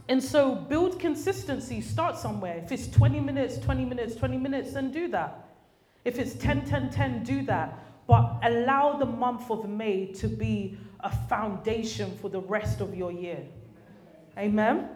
[0.09, 1.80] and so build consistency.
[1.80, 2.57] Start somewhere.
[2.64, 5.46] If it's 20 minutes, 20 minutes, 20 minutes, then do that.
[6.05, 7.78] If it's 10, 10, 10, do that.
[8.07, 13.12] But allow the month of May to be a foundation for the rest of your
[13.12, 13.42] year.
[14.36, 14.88] Amen?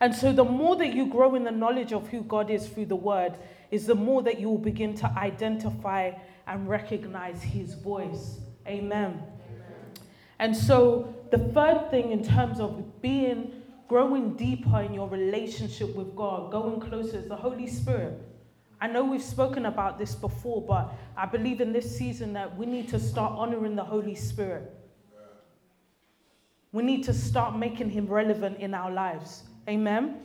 [0.00, 2.86] And so the more that you grow in the knowledge of who God is through
[2.86, 3.34] the word,
[3.70, 6.12] is the more that you will begin to identify
[6.46, 8.40] and recognize his voice.
[8.66, 9.22] Amen.
[10.38, 16.16] And so the third thing in terms of being growing deeper in your relationship with
[16.16, 18.20] God, going closer is the Holy Spirit.
[18.80, 22.66] I know we've spoken about this before, but I believe in this season that we
[22.66, 24.74] need to start honoring the Holy Spirit.
[26.72, 29.44] We need to start making him relevant in our lives.
[29.68, 30.22] Amen.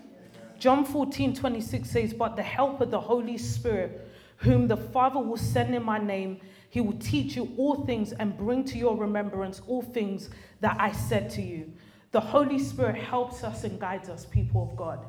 [0.58, 5.38] John 14, 26 says, But the help of the Holy Spirit, whom the Father will
[5.38, 9.62] send in my name, he will teach you all things and bring to your remembrance
[9.68, 11.72] all things that I said to you.
[12.12, 15.06] The Holy Spirit helps us and guides us, people of God.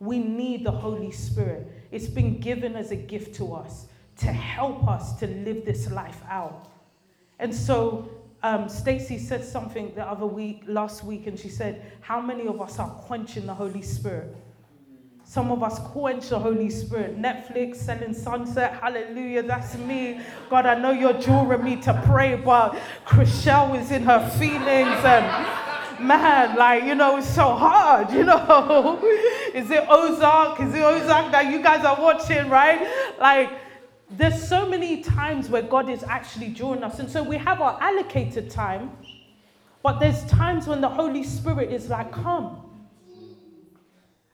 [0.00, 1.66] We need the Holy Spirit.
[1.90, 3.86] It's been given as a gift to us
[4.18, 6.70] to help us to live this life out.
[7.38, 8.10] And so
[8.42, 12.60] um, Stacy said something the other week, last week, and she said, How many of
[12.60, 14.36] us are quenching the Holy Spirit?
[15.28, 17.20] Some of us quench the Holy Spirit.
[17.20, 20.22] Netflix, selling sunset, hallelujah, that's me.
[20.48, 26.02] God, I know you're drawing me to pray, but Chrishell is in her feelings and
[26.02, 28.98] man, like, you know, it's so hard, you know.
[29.54, 30.60] is it Ozark?
[30.60, 32.88] Is it Ozark that you guys are watching, right?
[33.20, 33.52] Like,
[34.10, 37.00] there's so many times where God is actually drawing us.
[37.00, 38.92] And so we have our allocated time,
[39.82, 42.67] but there's times when the Holy Spirit is like, come.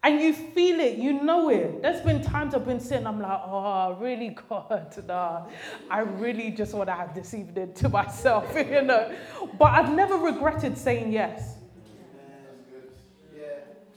[0.05, 1.80] And you feel it, you know it.
[1.80, 5.46] There's been times I've been sitting, I'm like, oh, really, God, nah,
[5.90, 9.16] I really just want to have this evening to myself, you know.
[9.59, 11.57] But I've never regretted saying yes.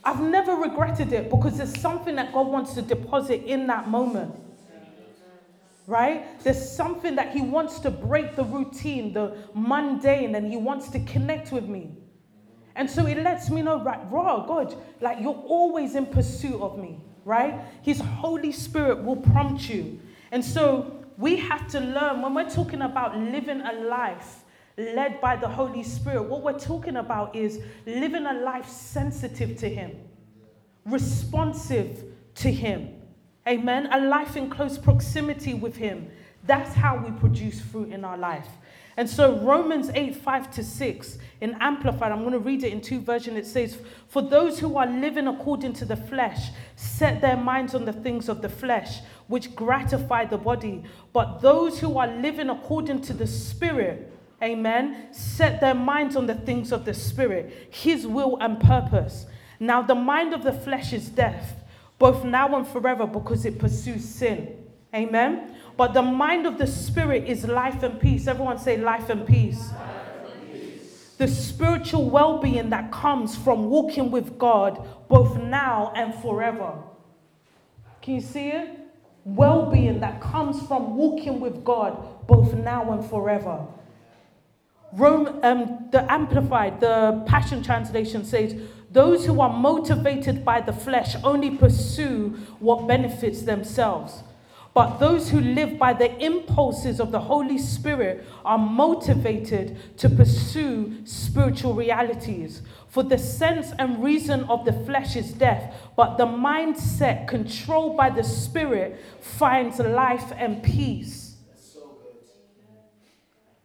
[0.02, 4.34] I've never regretted it because there's something that God wants to deposit in that moment
[5.88, 6.38] right?
[6.44, 11.00] There's something that he wants to break the routine, the mundane, and he wants to
[11.00, 11.96] connect with me.
[12.78, 16.78] And so it lets me know, right, raw, God, like you're always in pursuit of
[16.78, 17.60] me, right?
[17.82, 20.00] His Holy Spirit will prompt you.
[20.32, 24.44] And so we have to learn when we're talking about living a life
[24.78, 29.68] led by the Holy Spirit, what we're talking about is living a life sensitive to
[29.68, 29.92] Him,
[30.86, 32.04] responsive
[32.36, 32.94] to Him
[33.48, 33.88] Amen.
[33.90, 36.10] A life in close proximity with Him.
[36.44, 38.46] That's how we produce fruit in our life.
[38.98, 42.80] And so, Romans 8 5 to 6, in Amplified, I'm going to read it in
[42.80, 43.36] two versions.
[43.36, 43.78] It says,
[44.08, 48.28] For those who are living according to the flesh set their minds on the things
[48.28, 50.82] of the flesh, which gratify the body.
[51.12, 56.34] But those who are living according to the Spirit, amen, set their minds on the
[56.34, 59.26] things of the Spirit, His will and purpose.
[59.60, 61.54] Now, the mind of the flesh is death
[62.00, 64.56] both now and forever because it pursues sin.
[64.94, 65.54] Amen.
[65.78, 68.26] But the mind of the spirit is life and peace.
[68.26, 69.70] Everyone say life and peace.
[71.18, 76.74] The spiritual well being that comes from walking with God both now and forever.
[78.02, 78.76] Can you see it?
[79.24, 83.64] Well being that comes from walking with God both now and forever.
[84.92, 88.56] Rome, um, the Amplified, the Passion Translation says,
[88.90, 94.24] those who are motivated by the flesh only pursue what benefits themselves.
[94.78, 101.04] But those who live by the impulses of the Holy Spirit are motivated to pursue
[101.04, 102.62] spiritual realities.
[102.86, 108.10] For the sense and reason of the flesh is death, but the mindset controlled by
[108.10, 111.34] the Spirit finds life and peace.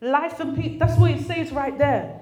[0.02, 0.80] life and peace.
[0.80, 2.22] That's what it says right there.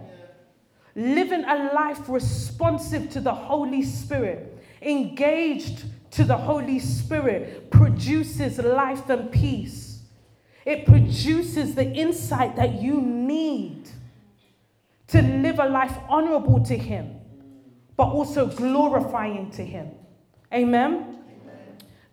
[0.95, 9.09] Living a life responsive to the Holy Spirit, engaged to the Holy Spirit, produces life
[9.09, 10.03] and peace.
[10.65, 13.89] It produces the insight that you need
[15.07, 17.21] to live a life honorable to Him.
[18.01, 19.91] but also glorifying to him.
[20.51, 21.19] Amen.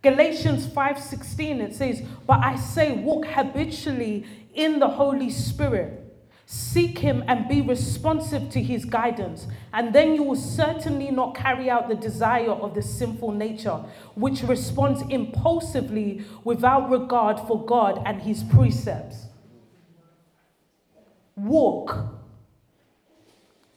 [0.03, 6.08] Galatians 5:16 it says, "But I say walk habitually in the Holy Spirit.
[6.51, 11.69] Seek him and be responsive to his guidance, and then you will certainly not carry
[11.69, 13.85] out the desire of the sinful nature,
[14.15, 19.27] which responds impulsively without regard for God and his precepts."
[21.37, 22.15] Walk.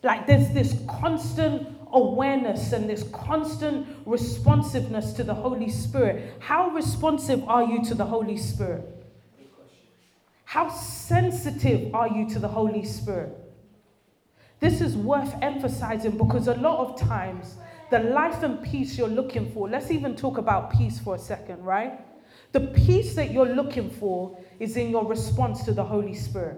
[0.01, 6.35] Like there's this constant awareness and this constant responsiveness to the Holy Spirit.
[6.39, 9.00] How responsive are you to the Holy Spirit?
[10.51, 13.33] How sensitive are you to the Holy Spirit?
[14.59, 17.55] This is worth emphasizing because a lot of times,
[17.89, 21.63] the life and peace you're looking for, let's even talk about peace for a second,
[21.63, 22.01] right?
[22.51, 26.57] The peace that you're looking for is in your response to the Holy Spirit.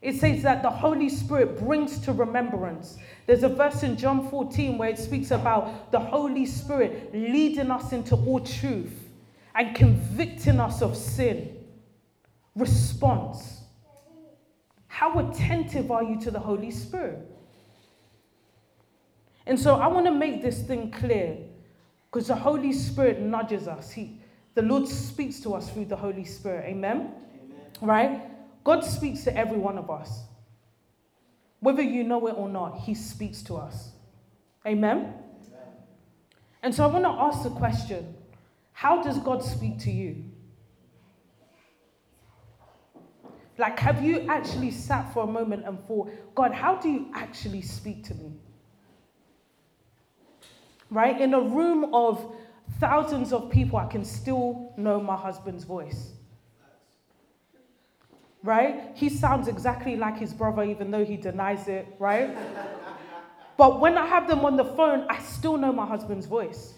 [0.00, 2.96] It says that the Holy Spirit brings to remembrance.
[3.26, 7.92] There's a verse in John 14 where it speaks about the Holy Spirit leading us
[7.92, 9.08] into all truth
[9.54, 11.56] and convicting us of sin.
[12.54, 13.62] Response.
[14.86, 17.18] How attentive are you to the Holy Spirit?
[19.46, 21.38] And so I want to make this thing clear
[22.10, 23.90] because the Holy Spirit nudges us.
[23.90, 24.20] He,
[24.54, 26.66] the Lord speaks to us through the Holy Spirit.
[26.66, 27.12] Amen?
[27.42, 27.60] Amen.
[27.80, 28.27] Right?
[28.68, 30.24] God speaks to every one of us.
[31.60, 33.92] Whether you know it or not, He speaks to us.
[34.66, 34.98] Amen?
[34.98, 35.14] Amen?
[36.62, 38.14] And so I want to ask the question
[38.74, 40.22] how does God speak to you?
[43.56, 47.62] Like, have you actually sat for a moment and thought, God, how do you actually
[47.62, 48.34] speak to me?
[50.90, 51.18] Right?
[51.18, 52.36] In a room of
[52.78, 56.17] thousands of people, I can still know my husband's voice
[58.42, 58.92] right?
[58.94, 62.36] He sounds exactly like his brother, even though he denies it, right?
[63.56, 66.74] but when I have them on the phone, I still know my husband's voice.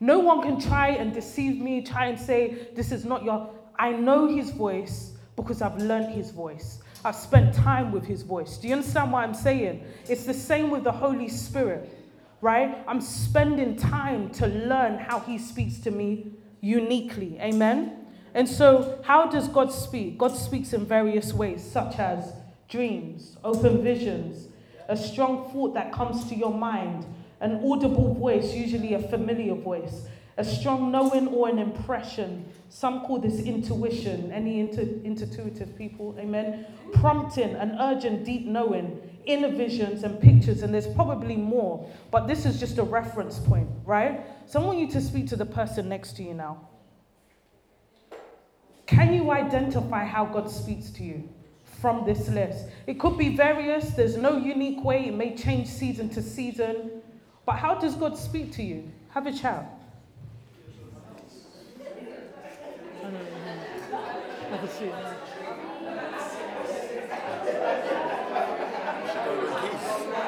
[0.00, 3.50] No one can try and deceive me, try and say, this is not your.
[3.78, 6.80] I know his voice because I've learned his voice.
[7.04, 8.58] I've spent time with his voice.
[8.58, 9.84] Do you understand what I'm saying?
[10.08, 11.88] It's the same with the Holy Spirit,
[12.40, 12.78] right?
[12.86, 17.38] I'm spending time to learn how he speaks to me uniquely.
[17.40, 18.01] Amen?
[18.34, 20.18] And so, how does God speak?
[20.18, 22.32] God speaks in various ways, such as
[22.68, 24.48] dreams, open visions,
[24.88, 27.04] a strong thought that comes to your mind,
[27.40, 30.06] an audible voice, usually a familiar voice,
[30.38, 32.46] a strong knowing or an impression.
[32.70, 34.32] Some call this intuition.
[34.32, 36.16] Any intu- intuitive people?
[36.18, 36.64] Amen.
[36.94, 42.46] Prompting, an urgent, deep knowing, inner visions and pictures, and there's probably more, but this
[42.46, 44.26] is just a reference point, right?
[44.46, 46.68] So I want you to speak to the person next to you now.
[48.92, 51.26] Can you identify how God speaks to you
[51.80, 52.66] from this list?
[52.86, 57.02] It could be various, there's no unique way, it may change season to season.
[57.46, 58.92] But how does God speak to you?
[59.08, 59.66] Have a chat.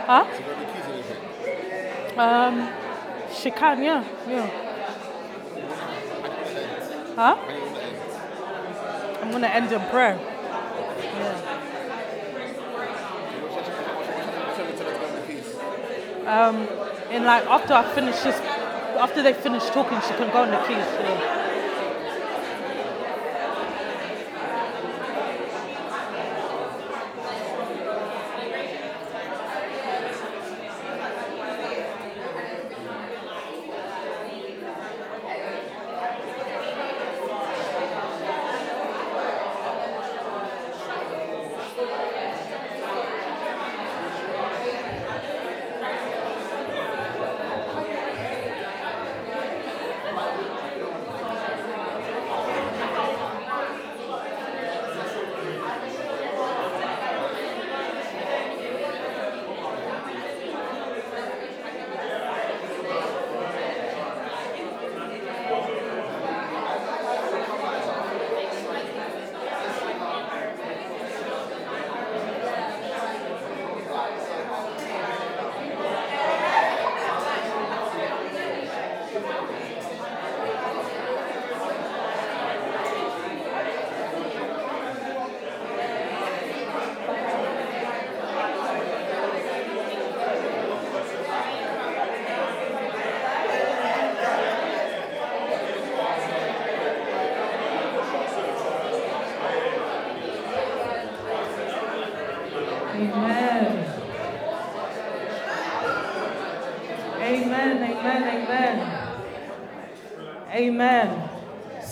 [0.07, 0.27] Huh?
[2.17, 2.71] Um,
[3.31, 4.51] she can, yeah, yeah.
[7.15, 7.74] Huh?
[9.25, 10.19] I'm going to end in prayer.
[11.01, 11.55] Yeah.
[16.27, 16.69] Um,
[17.11, 20.59] and like after I finish this, after they finish talking, she can go on the
[20.69, 21.44] keys.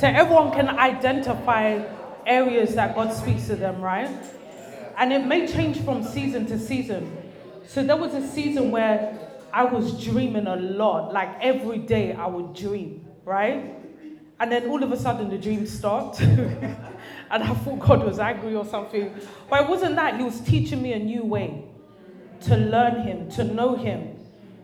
[0.02, 1.80] So everyone can identify
[2.26, 4.10] areas that God speaks to them, right?
[4.98, 7.22] And it may change from season to season.
[7.68, 9.16] So there was a season where
[9.52, 13.76] I was dreaming a lot, like every day I would dream, right?
[14.40, 16.20] And then all of a sudden the dream stopped.
[16.20, 16.74] and
[17.30, 19.14] I thought God was angry or something.
[19.48, 20.16] But it wasn't that.
[20.16, 21.62] He was teaching me a new way
[22.40, 24.16] to learn Him, to know Him.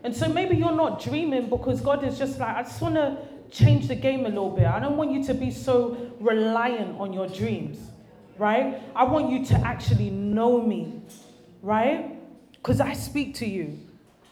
[0.03, 3.28] And so maybe you're not dreaming because God is just like, I just want to
[3.51, 4.65] change the game a little bit.
[4.65, 7.77] I don't want you to be so reliant on your dreams,
[8.37, 8.81] right?
[8.95, 11.01] I want you to actually know me,
[11.61, 12.15] right?
[12.53, 13.79] Because I speak to you.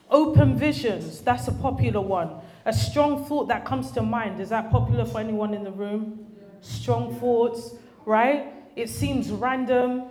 [0.09, 2.31] Open visions, that's a popular one.
[2.65, 4.39] A strong thought that comes to mind.
[4.39, 6.27] Is that popular for anyone in the room?
[6.61, 8.53] Strong thoughts, right?
[8.75, 10.03] It seems random,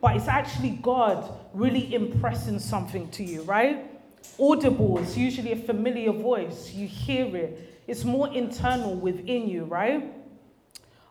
[0.00, 3.90] but it's actually God really impressing something to you, right?
[4.38, 6.72] Audible is usually a familiar voice.
[6.72, 10.12] You hear it, it's more internal within you, right?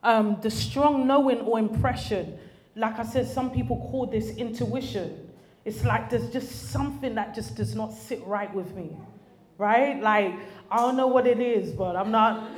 [0.04, 2.38] Um, the strong knowing or impression,
[2.76, 5.32] like I said, some people call this intuition.
[5.66, 8.96] It's like there's just something that just does not sit right with me,
[9.58, 10.00] right?
[10.02, 10.34] Like,
[10.70, 12.50] I don't know what it is, but I'm not,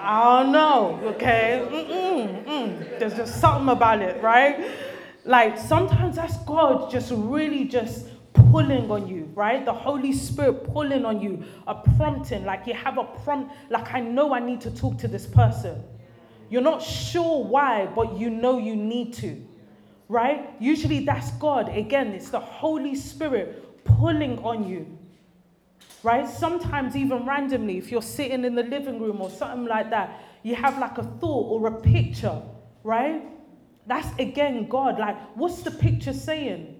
[0.00, 1.66] I don't know, okay?
[1.70, 2.98] Mm-mm, mm.
[2.98, 4.68] There's just something about it, right?
[5.24, 9.66] Like, sometimes that's God just really just pulling on you, right?
[9.66, 14.00] The Holy Spirit pulling on you, a prompting, like you have a prompt, like I
[14.00, 15.84] know I need to talk to this person.
[16.48, 19.46] You're not sure why, but you know you need to,
[20.08, 20.50] right?
[20.58, 21.68] Usually that's God.
[21.68, 24.98] Again, it's the Holy Spirit pulling on you,
[26.02, 26.26] right?
[26.26, 30.54] Sometimes, even randomly, if you're sitting in the living room or something like that, you
[30.54, 32.40] have like a thought or a picture,
[32.82, 33.22] right?
[33.86, 34.98] That's again God.
[34.98, 36.75] Like, what's the picture saying?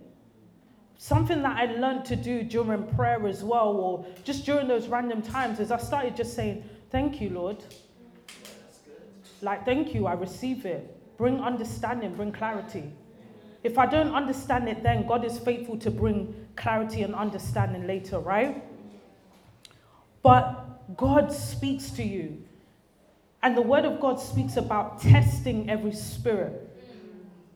[0.98, 5.22] Something that I learned to do during prayer as well, or just during those random
[5.22, 7.62] times, is I started just saying, Thank you, Lord.
[9.42, 10.92] Like, thank you, I receive it.
[11.18, 12.92] Bring understanding, bring clarity.
[13.62, 18.18] If I don't understand it then, God is faithful to bring clarity and understanding later,
[18.18, 18.62] right?
[20.22, 22.42] But God speaks to you.
[23.42, 26.68] And the word of God speaks about testing every spirit,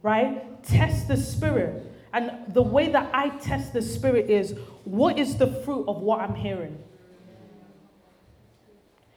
[0.02, 0.62] right?
[0.62, 1.89] Test the spirit.
[2.12, 4.54] And the way that I test the spirit is
[4.84, 6.78] what is the fruit of what I'm hearing?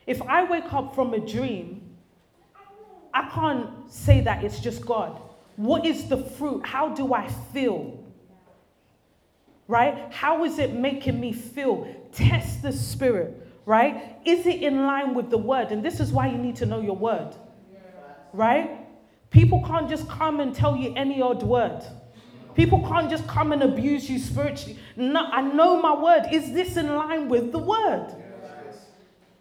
[0.05, 1.95] If I wake up from a dream,
[3.13, 5.21] I can't say that it's just God.
[5.55, 6.65] What is the fruit?
[6.65, 8.03] How do I feel?
[9.67, 10.11] Right?
[10.11, 11.87] How is it making me feel?
[12.11, 14.17] Test the spirit, right?
[14.25, 15.71] Is it in line with the word?
[15.71, 17.35] And this is why you need to know your word,
[18.33, 18.79] right?
[19.29, 21.81] People can't just come and tell you any odd word.
[22.55, 24.77] People can't just come and abuse you spiritually.
[24.95, 26.27] No, I know my word.
[26.31, 28.15] Is this in line with the word?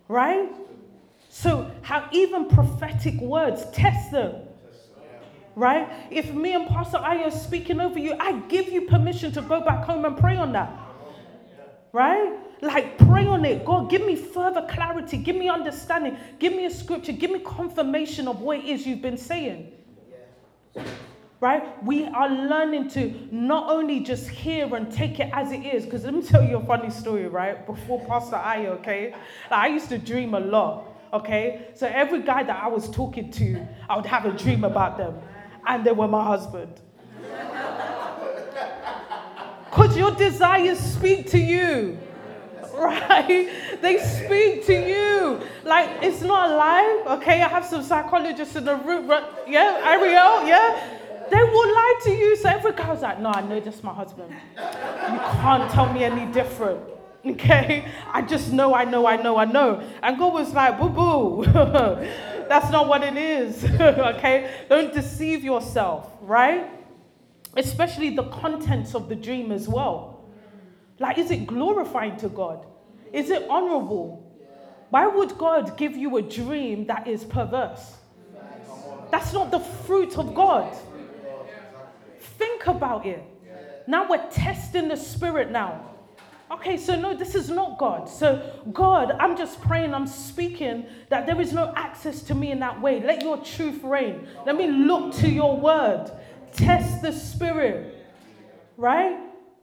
[0.09, 0.51] Right?
[1.29, 4.35] So, how even prophetic words, test them.
[5.55, 5.89] Right?
[6.11, 9.61] If me and Pastor Ayo are speaking over you, I give you permission to go
[9.61, 10.73] back home and pray on that.
[11.93, 12.33] Right?
[12.63, 13.65] Like, pray on it.
[13.65, 15.19] God, give me further clarity.
[15.19, 16.17] Give me understanding.
[16.39, 17.13] Give me a scripture.
[17.13, 19.73] Give me confirmation of what it is you've been saying
[21.43, 21.85] right?
[21.85, 26.05] We are learning to not only just hear and take it as it is, because
[26.05, 27.67] let me tell you a funny story, right?
[27.67, 29.11] Before Pastor Ayo, okay?
[29.51, 31.67] Like, I used to dream a lot, okay?
[31.75, 35.19] So every guy that I was talking to, I would have a dream about them,
[35.67, 36.81] and they were my husband.
[39.65, 41.99] Because your desires speak to you
[42.75, 43.51] right?
[43.81, 45.41] They speak to you.
[45.65, 47.43] Like, it's not a lie, okay?
[47.43, 49.25] I have some psychologists in the room, right?
[49.47, 51.02] yeah, Ariel, yeah?
[51.31, 52.37] They will lie to you.
[52.37, 54.33] So every was like, no, I know just my husband.
[54.57, 56.81] You can't tell me any different.
[57.25, 57.89] Okay?
[58.13, 59.81] I just know, I know, I know, I know.
[60.03, 61.45] And God was like, boo boo.
[62.49, 63.63] That's not what it is.
[63.81, 64.67] okay?
[64.69, 66.69] Don't deceive yourself, right?
[67.57, 70.25] Especially the contents of the dream as well.
[70.99, 72.67] Like, is it glorifying to God?
[73.13, 74.29] Is it honorable?
[74.91, 77.95] Why would God give you a dream that is perverse?
[79.11, 80.77] That's not the fruit of God.
[82.39, 83.23] Think about it.
[83.87, 85.93] Now we're testing the spirit now.
[86.53, 88.09] Okay, so no, this is not God.
[88.09, 92.61] So, God, I'm just praying, I'm speaking that there is no access to me in
[92.61, 93.03] that way.
[93.03, 94.27] Let your truth reign.
[94.45, 96.11] Let me look to your word.
[96.53, 98.07] Test the spirit,
[98.77, 99.19] right?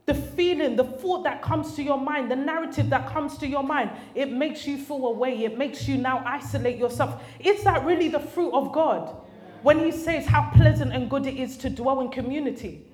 [0.08, 3.62] The feeling, the thought that comes to your mind, the narrative that comes to your
[3.62, 5.44] mind, it makes you feel away.
[5.44, 7.22] It makes you now isolate yourself.
[7.40, 9.16] Is that really the fruit of God?
[9.62, 12.90] When he says how pleasant and good it is to dwell in community.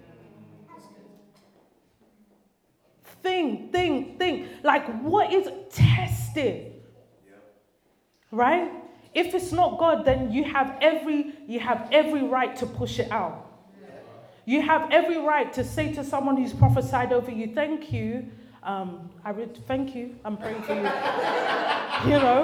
[3.25, 4.47] think, think, think.
[4.63, 6.83] Like, what is test it?
[8.31, 8.71] Right?
[9.13, 13.11] If it's not God, then you have every you have every right to push it
[13.11, 13.41] out.
[14.45, 18.27] You have every right to say to someone who's prophesied over you, "Thank you,
[18.61, 20.15] um, I would thank you.
[20.25, 20.81] I'm praying for you."
[22.11, 22.41] you know,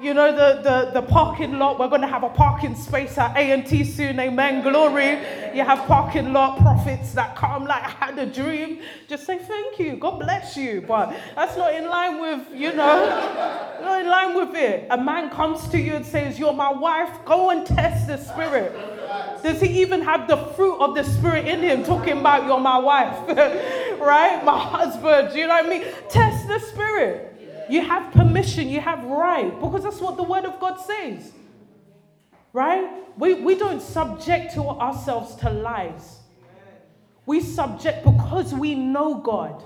[0.00, 3.36] you know the, the, the parking lot we're going to have a parking space at
[3.36, 5.18] a&t soon amen glory.
[5.54, 8.80] You have parking lot prophets that come like i had a dream.
[9.08, 13.78] Just say thank you god bless you but that's not in line with you know
[13.82, 14.86] not in line with it.
[14.90, 18.72] A man comes to you and says you're my wife go and test the spirit.
[19.42, 22.78] Does he even have the fruit of the spirit in him talking about you're my
[22.78, 23.16] wife
[24.00, 24.42] right?
[24.44, 25.84] My husband Do you know what i mean?
[26.08, 27.29] Test the spirit
[27.72, 31.32] you have permission, you have right, because that's what the Word of God says.
[32.52, 32.90] Right?
[33.16, 36.18] We, we don't subject to ourselves to lies.
[37.26, 39.62] We subject because we know God,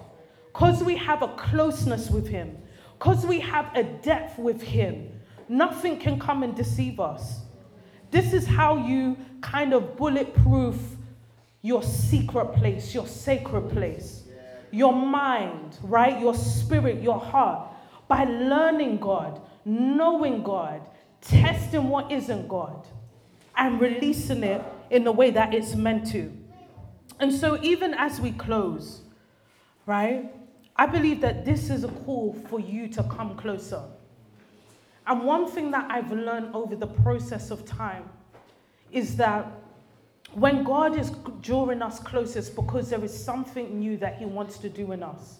[0.53, 2.59] because we have a closeness with Him,
[2.99, 5.11] because we have a depth with Him.
[5.49, 7.41] Nothing can come and deceive us.
[8.11, 10.77] This is how you kind of bulletproof
[11.63, 14.25] your secret place, your sacred place,
[14.71, 16.21] your mind, right?
[16.21, 17.71] Your spirit, your heart
[18.09, 20.83] by learning God, knowing God,
[21.21, 22.87] testing what isn't God,
[23.57, 26.33] and releasing it in the way that it's meant to.
[27.21, 29.03] And so, even as we close,
[29.87, 30.33] right,
[30.77, 33.83] I believe that this is a call for you to come closer.
[35.07, 38.09] And one thing that I've learned over the process of time
[38.91, 39.47] is that
[40.33, 41.11] when God is
[41.43, 45.39] drawing us closest because there is something new that He wants to do in us.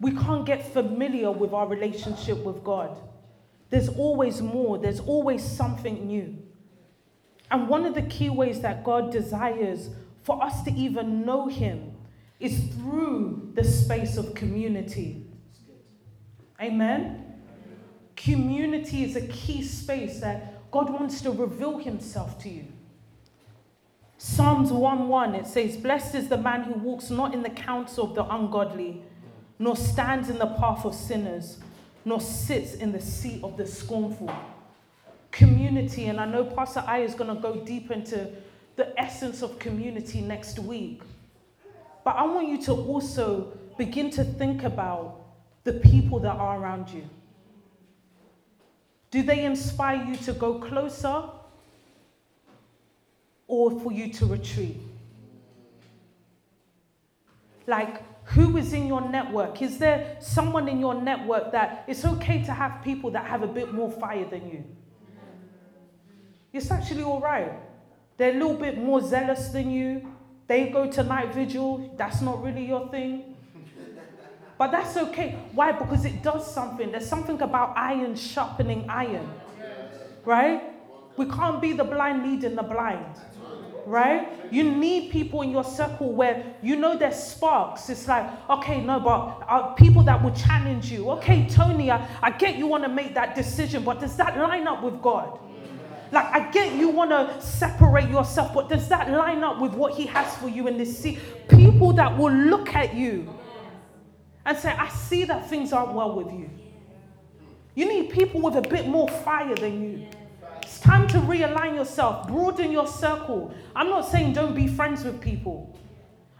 [0.00, 2.98] We can't get familiar with our relationship with God.
[3.70, 6.36] There's always more, there's always something new.
[7.50, 9.90] And one of the key ways that God desires
[10.22, 11.92] for us to even know Him
[12.40, 15.24] is through the space of community.
[16.60, 17.34] Amen?
[18.16, 22.66] Community is a key space that God wants to reveal Himself to you.
[24.18, 28.04] Psalms 1 1, it says, Blessed is the man who walks not in the counsel
[28.04, 29.02] of the ungodly
[29.58, 31.58] nor stands in the path of sinners,
[32.04, 34.30] nor sits in the seat of the scornful.
[35.30, 38.30] Community, and I know Pastor Ayo is going to go deep into
[38.76, 41.02] the essence of community next week.
[42.04, 45.20] But I want you to also begin to think about
[45.64, 47.02] the people that are around you.
[49.10, 51.24] Do they inspire you to go closer
[53.48, 54.76] or for you to retreat?
[57.66, 59.62] Like, who is in your network?
[59.62, 63.46] Is there someone in your network that it's okay to have people that have a
[63.46, 64.64] bit more fire than you?
[66.52, 67.52] It's actually all right.
[68.16, 70.12] They're a little bit more zealous than you.
[70.48, 71.94] They go to night vigil.
[71.96, 73.36] That's not really your thing.
[74.58, 75.38] But that's okay.
[75.52, 75.72] Why?
[75.72, 76.90] Because it does something.
[76.90, 79.28] There's something about iron sharpening iron.
[80.24, 80.62] Right?
[81.16, 83.14] We can't be the blind leading the blind
[83.86, 84.28] right?
[84.52, 87.88] You need people in your circle where you know there's sparks.
[87.88, 91.08] It's like, okay, no, but uh, people that will challenge you.
[91.12, 94.66] Okay, Tony, I, I get you want to make that decision, but does that line
[94.66, 95.38] up with God?
[96.12, 99.94] Like, I get you want to separate yourself, but does that line up with what
[99.94, 101.22] He has for you in this season?
[101.48, 103.32] People that will look at you
[104.44, 106.50] and say, I see that things aren't well with you.
[107.74, 110.06] You need people with a bit more fire than you.
[110.86, 113.52] Time to realign yourself, broaden your circle.
[113.74, 115.76] I'm not saying don't be friends with people.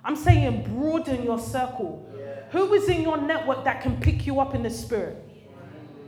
[0.04, 2.08] I'm saying broaden your circle.
[2.52, 5.16] Who is in your network that can pick you up in the spirit?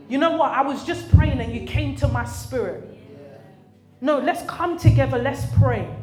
[0.07, 0.53] You know what?
[0.53, 2.97] I was just praying and you came to my spirit.
[3.99, 5.93] No, let's come together, let's pray.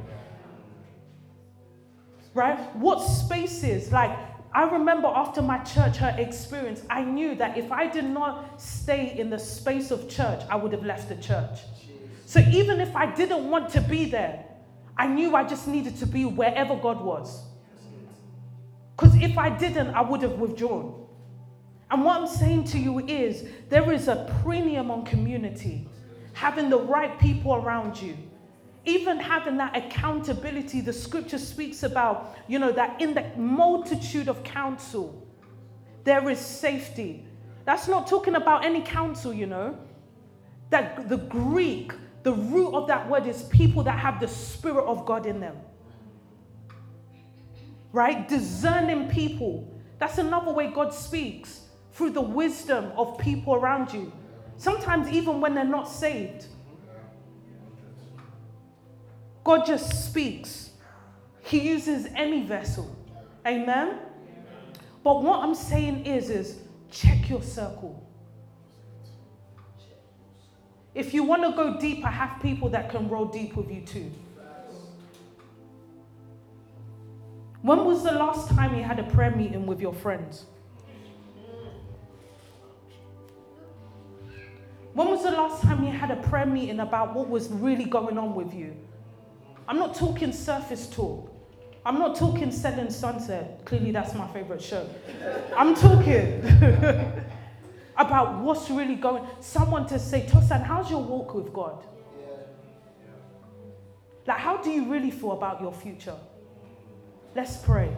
[2.34, 2.58] Right?
[2.76, 3.90] What spaces?
[3.90, 4.14] Like,
[4.52, 9.18] I remember after my church hurt experience, I knew that if I did not stay
[9.18, 11.60] in the space of church, I would have left the church.
[12.26, 14.44] So even if I didn't want to be there,
[14.98, 17.44] I knew I just needed to be wherever God was.
[18.96, 21.06] Because if I didn't, I would have withdrawn.
[21.88, 25.88] And what I'm saying to you is there is a premium on community,
[26.32, 28.16] having the right people around you.
[28.84, 34.42] Even having that accountability, the scripture speaks about, you know, that in the multitude of
[34.42, 35.24] counsel,
[36.02, 37.24] there is safety.
[37.64, 39.78] That's not talking about any counsel, you know.
[40.70, 41.92] That the Greek
[42.26, 45.56] the root of that word is people that have the Spirit of God in them.
[47.92, 48.26] Right?
[48.26, 49.72] Discerning people.
[50.00, 51.60] That's another way God speaks
[51.92, 54.12] through the wisdom of people around you.
[54.56, 56.46] Sometimes, even when they're not saved,
[59.44, 60.70] God just speaks.
[61.44, 62.90] He uses any vessel.
[63.46, 64.00] Amen?
[65.04, 66.58] But what I'm saying is, is
[66.90, 68.05] check your circle.
[70.96, 73.82] If you want to go deep, I have people that can roll deep with you
[73.82, 74.10] too.
[77.60, 80.46] When was the last time you had a prayer meeting with your friends?
[84.94, 88.16] When was the last time you had a prayer meeting about what was really going
[88.16, 88.74] on with you?
[89.68, 91.30] I'm not talking surface talk.
[91.84, 93.60] I'm not talking Selling Sunset.
[93.66, 94.88] Clearly, that's my favorite show.
[95.54, 96.40] I'm talking
[97.96, 99.24] about what's really going.
[99.40, 101.84] Someone to say, Tosan, how's your walk with God?
[104.26, 106.16] Like, how do you really feel about your future?
[107.34, 107.94] Let's pray.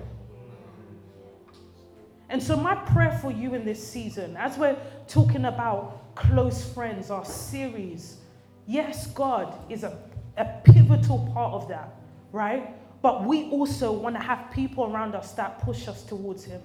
[2.29, 4.77] And so, my prayer for you in this season, as we're
[5.07, 8.19] talking about close friends, our series,
[8.67, 9.99] yes, God is a,
[10.37, 11.95] a pivotal part of that,
[12.33, 12.75] right?
[13.01, 16.61] But we also want to have people around us that push us towards Him.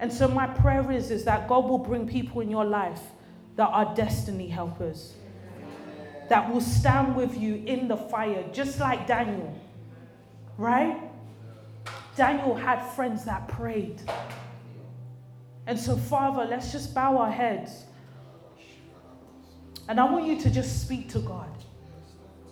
[0.00, 3.00] And so, my prayer is, is that God will bring people in your life
[3.56, 5.14] that are destiny helpers,
[6.28, 9.58] that will stand with you in the fire, just like Daniel,
[10.56, 11.00] right?
[12.14, 14.00] Daniel had friends that prayed.
[15.66, 17.84] And so, Father, let's just bow our heads.
[19.88, 21.50] And I want you to just speak to God.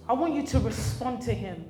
[0.09, 1.64] I want you to respond to Him.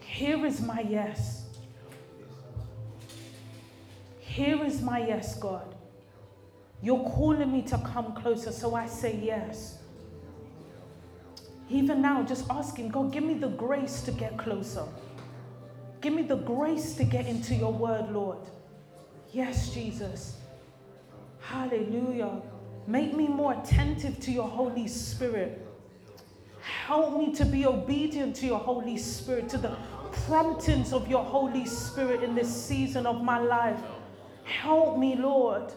[0.00, 1.45] Here is my yes.
[4.36, 5.74] Here is my yes, God.
[6.82, 9.78] You're calling me to come closer, so I say yes.
[11.70, 14.84] Even now, just asking God, give me the grace to get closer.
[16.02, 18.40] Give me the grace to get into your word, Lord.
[19.32, 20.36] Yes, Jesus.
[21.40, 22.42] Hallelujah.
[22.86, 25.66] Make me more attentive to your Holy Spirit.
[26.60, 29.74] Help me to be obedient to your Holy Spirit, to the
[30.26, 33.80] promptings of your Holy Spirit in this season of my life.
[34.46, 35.72] Help me, Lord.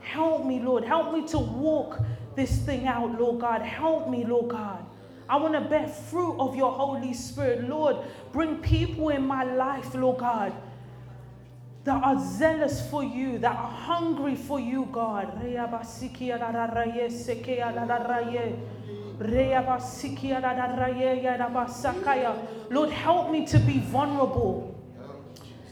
[0.00, 0.84] Help me, Lord.
[0.84, 1.98] Help me to walk
[2.36, 3.62] this thing out, Lord God.
[3.62, 4.84] Help me, Lord God.
[5.28, 7.68] I want to bear fruit of your Holy Spirit.
[7.68, 7.96] Lord,
[8.32, 10.52] bring people in my life, Lord God,
[11.84, 15.40] that are zealous for you, that are hungry for you, God.
[22.70, 24.79] Lord, help me to be vulnerable.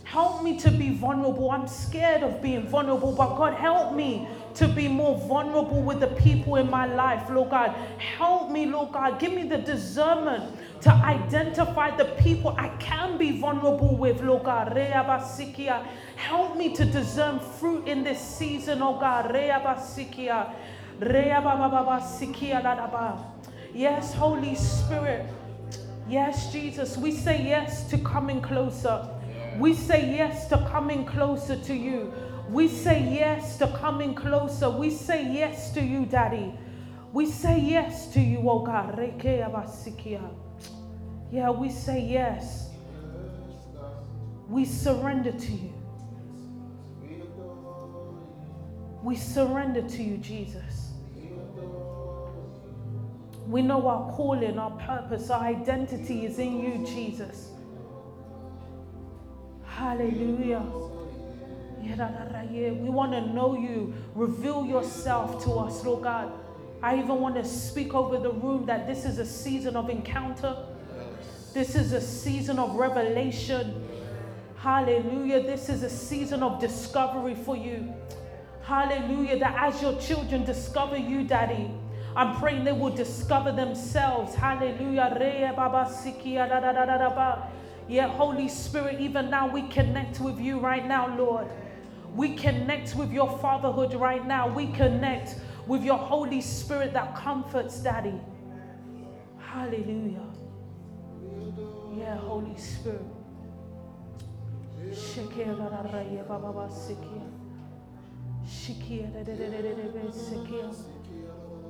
[0.08, 1.50] Help me to be vulnerable.
[1.50, 6.06] I'm scared of being vulnerable, but God, help me to be more vulnerable with the
[6.06, 7.72] people in my life, Lord God.
[7.98, 9.20] Help me, Lord God.
[9.20, 14.74] Give me the discernment to identify the people I can be vulnerable with, Lord God.
[16.16, 19.34] Help me to discern fruit in this season, oh God.
[23.74, 25.26] Yes, Holy Spirit.
[26.08, 26.96] Yes, Jesus.
[26.96, 29.06] We say yes to coming closer.
[29.58, 32.12] We say yes to coming closer to you.
[32.48, 34.70] We say yes to coming closer.
[34.70, 36.54] We say yes to you, Daddy.
[37.12, 38.96] We say yes to you, oh God.
[41.32, 42.70] Yeah, we say yes.
[44.48, 45.74] We surrender to you.
[49.02, 50.92] We surrender to you, Jesus.
[53.46, 57.50] We know our calling, our purpose, our identity is in you, Jesus.
[59.78, 60.66] Hallelujah.
[61.80, 63.94] We want to know you.
[64.16, 66.32] Reveal yourself to us, Lord God.
[66.82, 70.56] I even want to speak over the room that this is a season of encounter.
[71.54, 73.88] This is a season of revelation.
[74.56, 75.44] Hallelujah.
[75.44, 77.94] This is a season of discovery for you.
[78.64, 79.38] Hallelujah.
[79.38, 81.70] That as your children discover you, Daddy,
[82.16, 84.34] I'm praying they will discover themselves.
[84.34, 85.14] Hallelujah.
[87.88, 91.46] Yeah, Holy Spirit, even now we connect with you right now, Lord.
[92.14, 94.46] We connect with your fatherhood right now.
[94.46, 95.36] We connect
[95.66, 98.20] with your Holy Spirit that comforts, Daddy.
[99.38, 100.26] Hallelujah.
[101.96, 103.02] Yeah, Holy Spirit.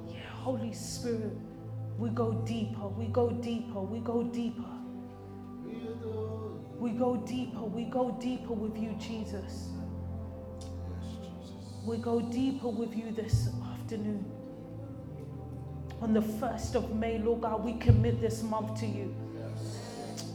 [0.09, 1.37] Yeah, Holy Spirit,
[1.99, 4.78] we go deeper, we go deeper, we go deeper.
[6.79, 7.61] We go deeper.
[7.61, 9.69] We go deeper with you, Jesus.
[11.85, 14.25] We go deeper with you this afternoon.
[16.01, 19.15] On the 1st of May, Lord God, we commit this month to you.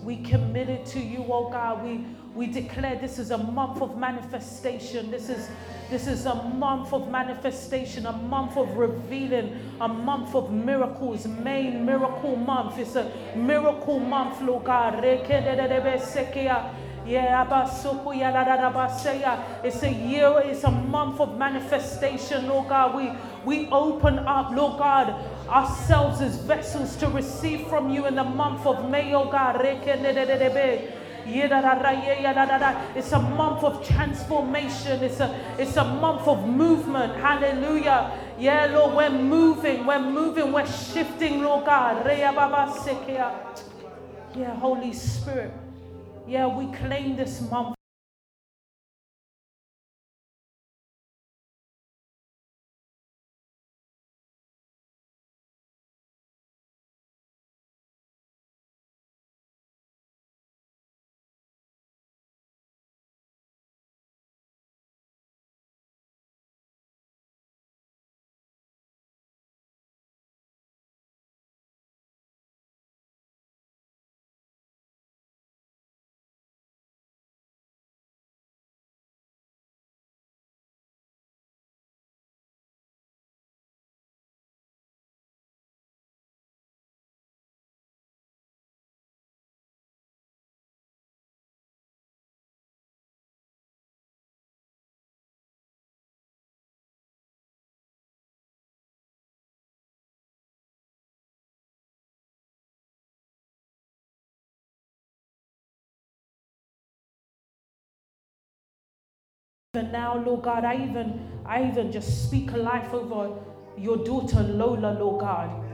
[0.04, 1.84] We commit it to you, oh God.
[1.86, 5.12] We, we declare this is a month of manifestation.
[5.12, 5.50] This is,
[5.90, 11.28] this is a month of manifestation, a month of revealing, a month of miracles.
[11.28, 12.80] May miracle month.
[12.80, 15.04] It's a miracle month, Lord God.
[15.04, 15.30] It's
[19.84, 22.96] a year, it's a month of manifestation, Lord God.
[22.96, 23.12] We
[23.46, 25.14] we open up, Lord God,
[25.50, 29.62] ourselves as vessels to receive from you in the month of May, oh God.
[31.26, 35.04] It's a month of transformation.
[35.04, 37.16] It's a it's a month of movement.
[37.16, 38.12] Hallelujah.
[38.40, 42.06] Yeah, Lord, we're moving, we're moving, we're shifting, Lord God.
[44.36, 45.54] Yeah, Holy Spirit.
[46.28, 47.76] Yeah, we claim this month.
[109.76, 113.32] Even now, Lord God, I even I even just speak a life over
[113.76, 115.66] your daughter Lola, Lord God.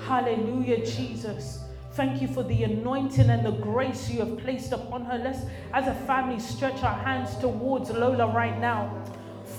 [0.00, 1.60] Hallelujah, Jesus.
[1.92, 5.18] Thank you for the anointing and the grace you have placed upon her.
[5.18, 5.40] Let's,
[5.74, 9.04] as a family, stretch our hands towards Lola right now.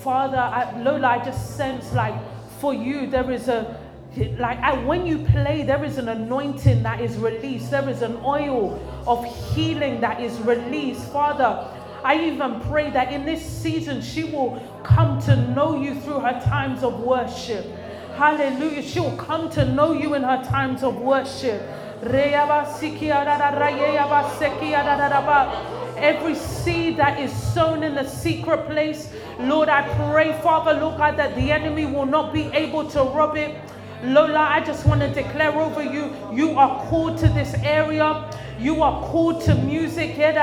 [0.01, 2.15] Father, I, Lola, I just sense like
[2.59, 3.79] for you, there is a,
[4.39, 8.17] like I, when you play, there is an anointing that is released, there is an
[8.25, 9.23] oil of
[9.53, 11.11] healing that is released.
[11.11, 11.69] Father,
[12.05, 16.39] I even pray that in this season she will come to know you through her
[16.39, 17.65] times of worship.
[18.15, 18.83] Hallelujah.
[18.83, 21.63] She will come to know you in her times of worship.
[25.97, 31.17] Every seed that is sown in the secret place, Lord, I pray, Father, Lord God,
[31.17, 33.59] that the enemy will not be able to rob it.
[34.03, 38.29] Lola, I just want to declare over you, you are called to this area.
[38.59, 40.17] You are called to music.
[40.17, 40.37] Lord,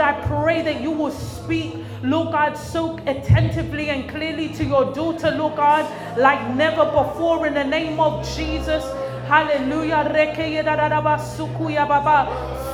[0.00, 5.30] I pray that you will speak, Lord God, so attentively and clearly to your daughter,
[5.30, 8.84] Lord God, like never before in the name of Jesus.
[9.28, 10.10] Hallelujah.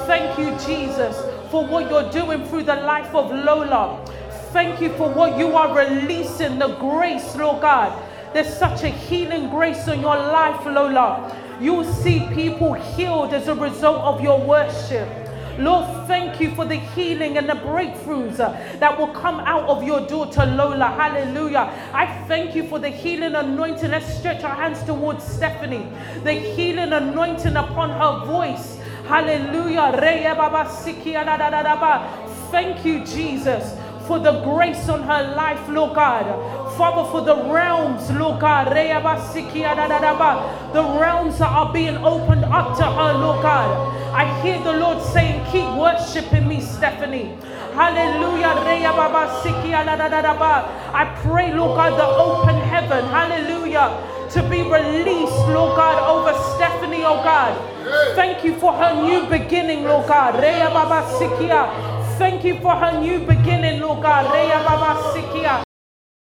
[0.07, 1.17] Thank you, Jesus,
[1.51, 4.05] for what you're doing through the life of Lola.
[4.53, 7.93] Thank you for what you are releasing, the grace, Lord God.
[8.33, 11.37] There's such a healing grace on your life, Lola.
[11.61, 15.09] You see people healed as a result of your worship.
[15.59, 19.83] Lord, thank you for the healing and the breakthroughs uh, that will come out of
[19.85, 20.87] your daughter Lola.
[20.87, 21.71] Hallelujah.
[21.93, 23.91] I thank you for the healing anointing.
[23.91, 25.87] Let's stretch our hands towards Stephanie.
[26.25, 28.79] The healing anointing upon her voice.
[29.07, 29.93] Hallelujah.
[32.51, 36.25] Thank you, Jesus for the grace on her life, Lord God.
[36.77, 38.69] Father, for the realms, Lord God.
[38.69, 38.75] The
[40.99, 43.69] realms that are being opened up to her, Lord God.
[44.15, 47.37] I hear the Lord saying, Keep worshiping me, Stephanie.
[47.75, 48.55] Hallelujah.
[50.95, 53.05] I pray, Lord God, the open heaven.
[53.07, 54.09] Hallelujah.
[54.33, 57.55] To be released, Lord God, over Stephanie, oh God.
[58.15, 60.35] Thank you for her new beginning, Lord God.
[62.23, 65.72] Thank you for her new beginning, Lord God.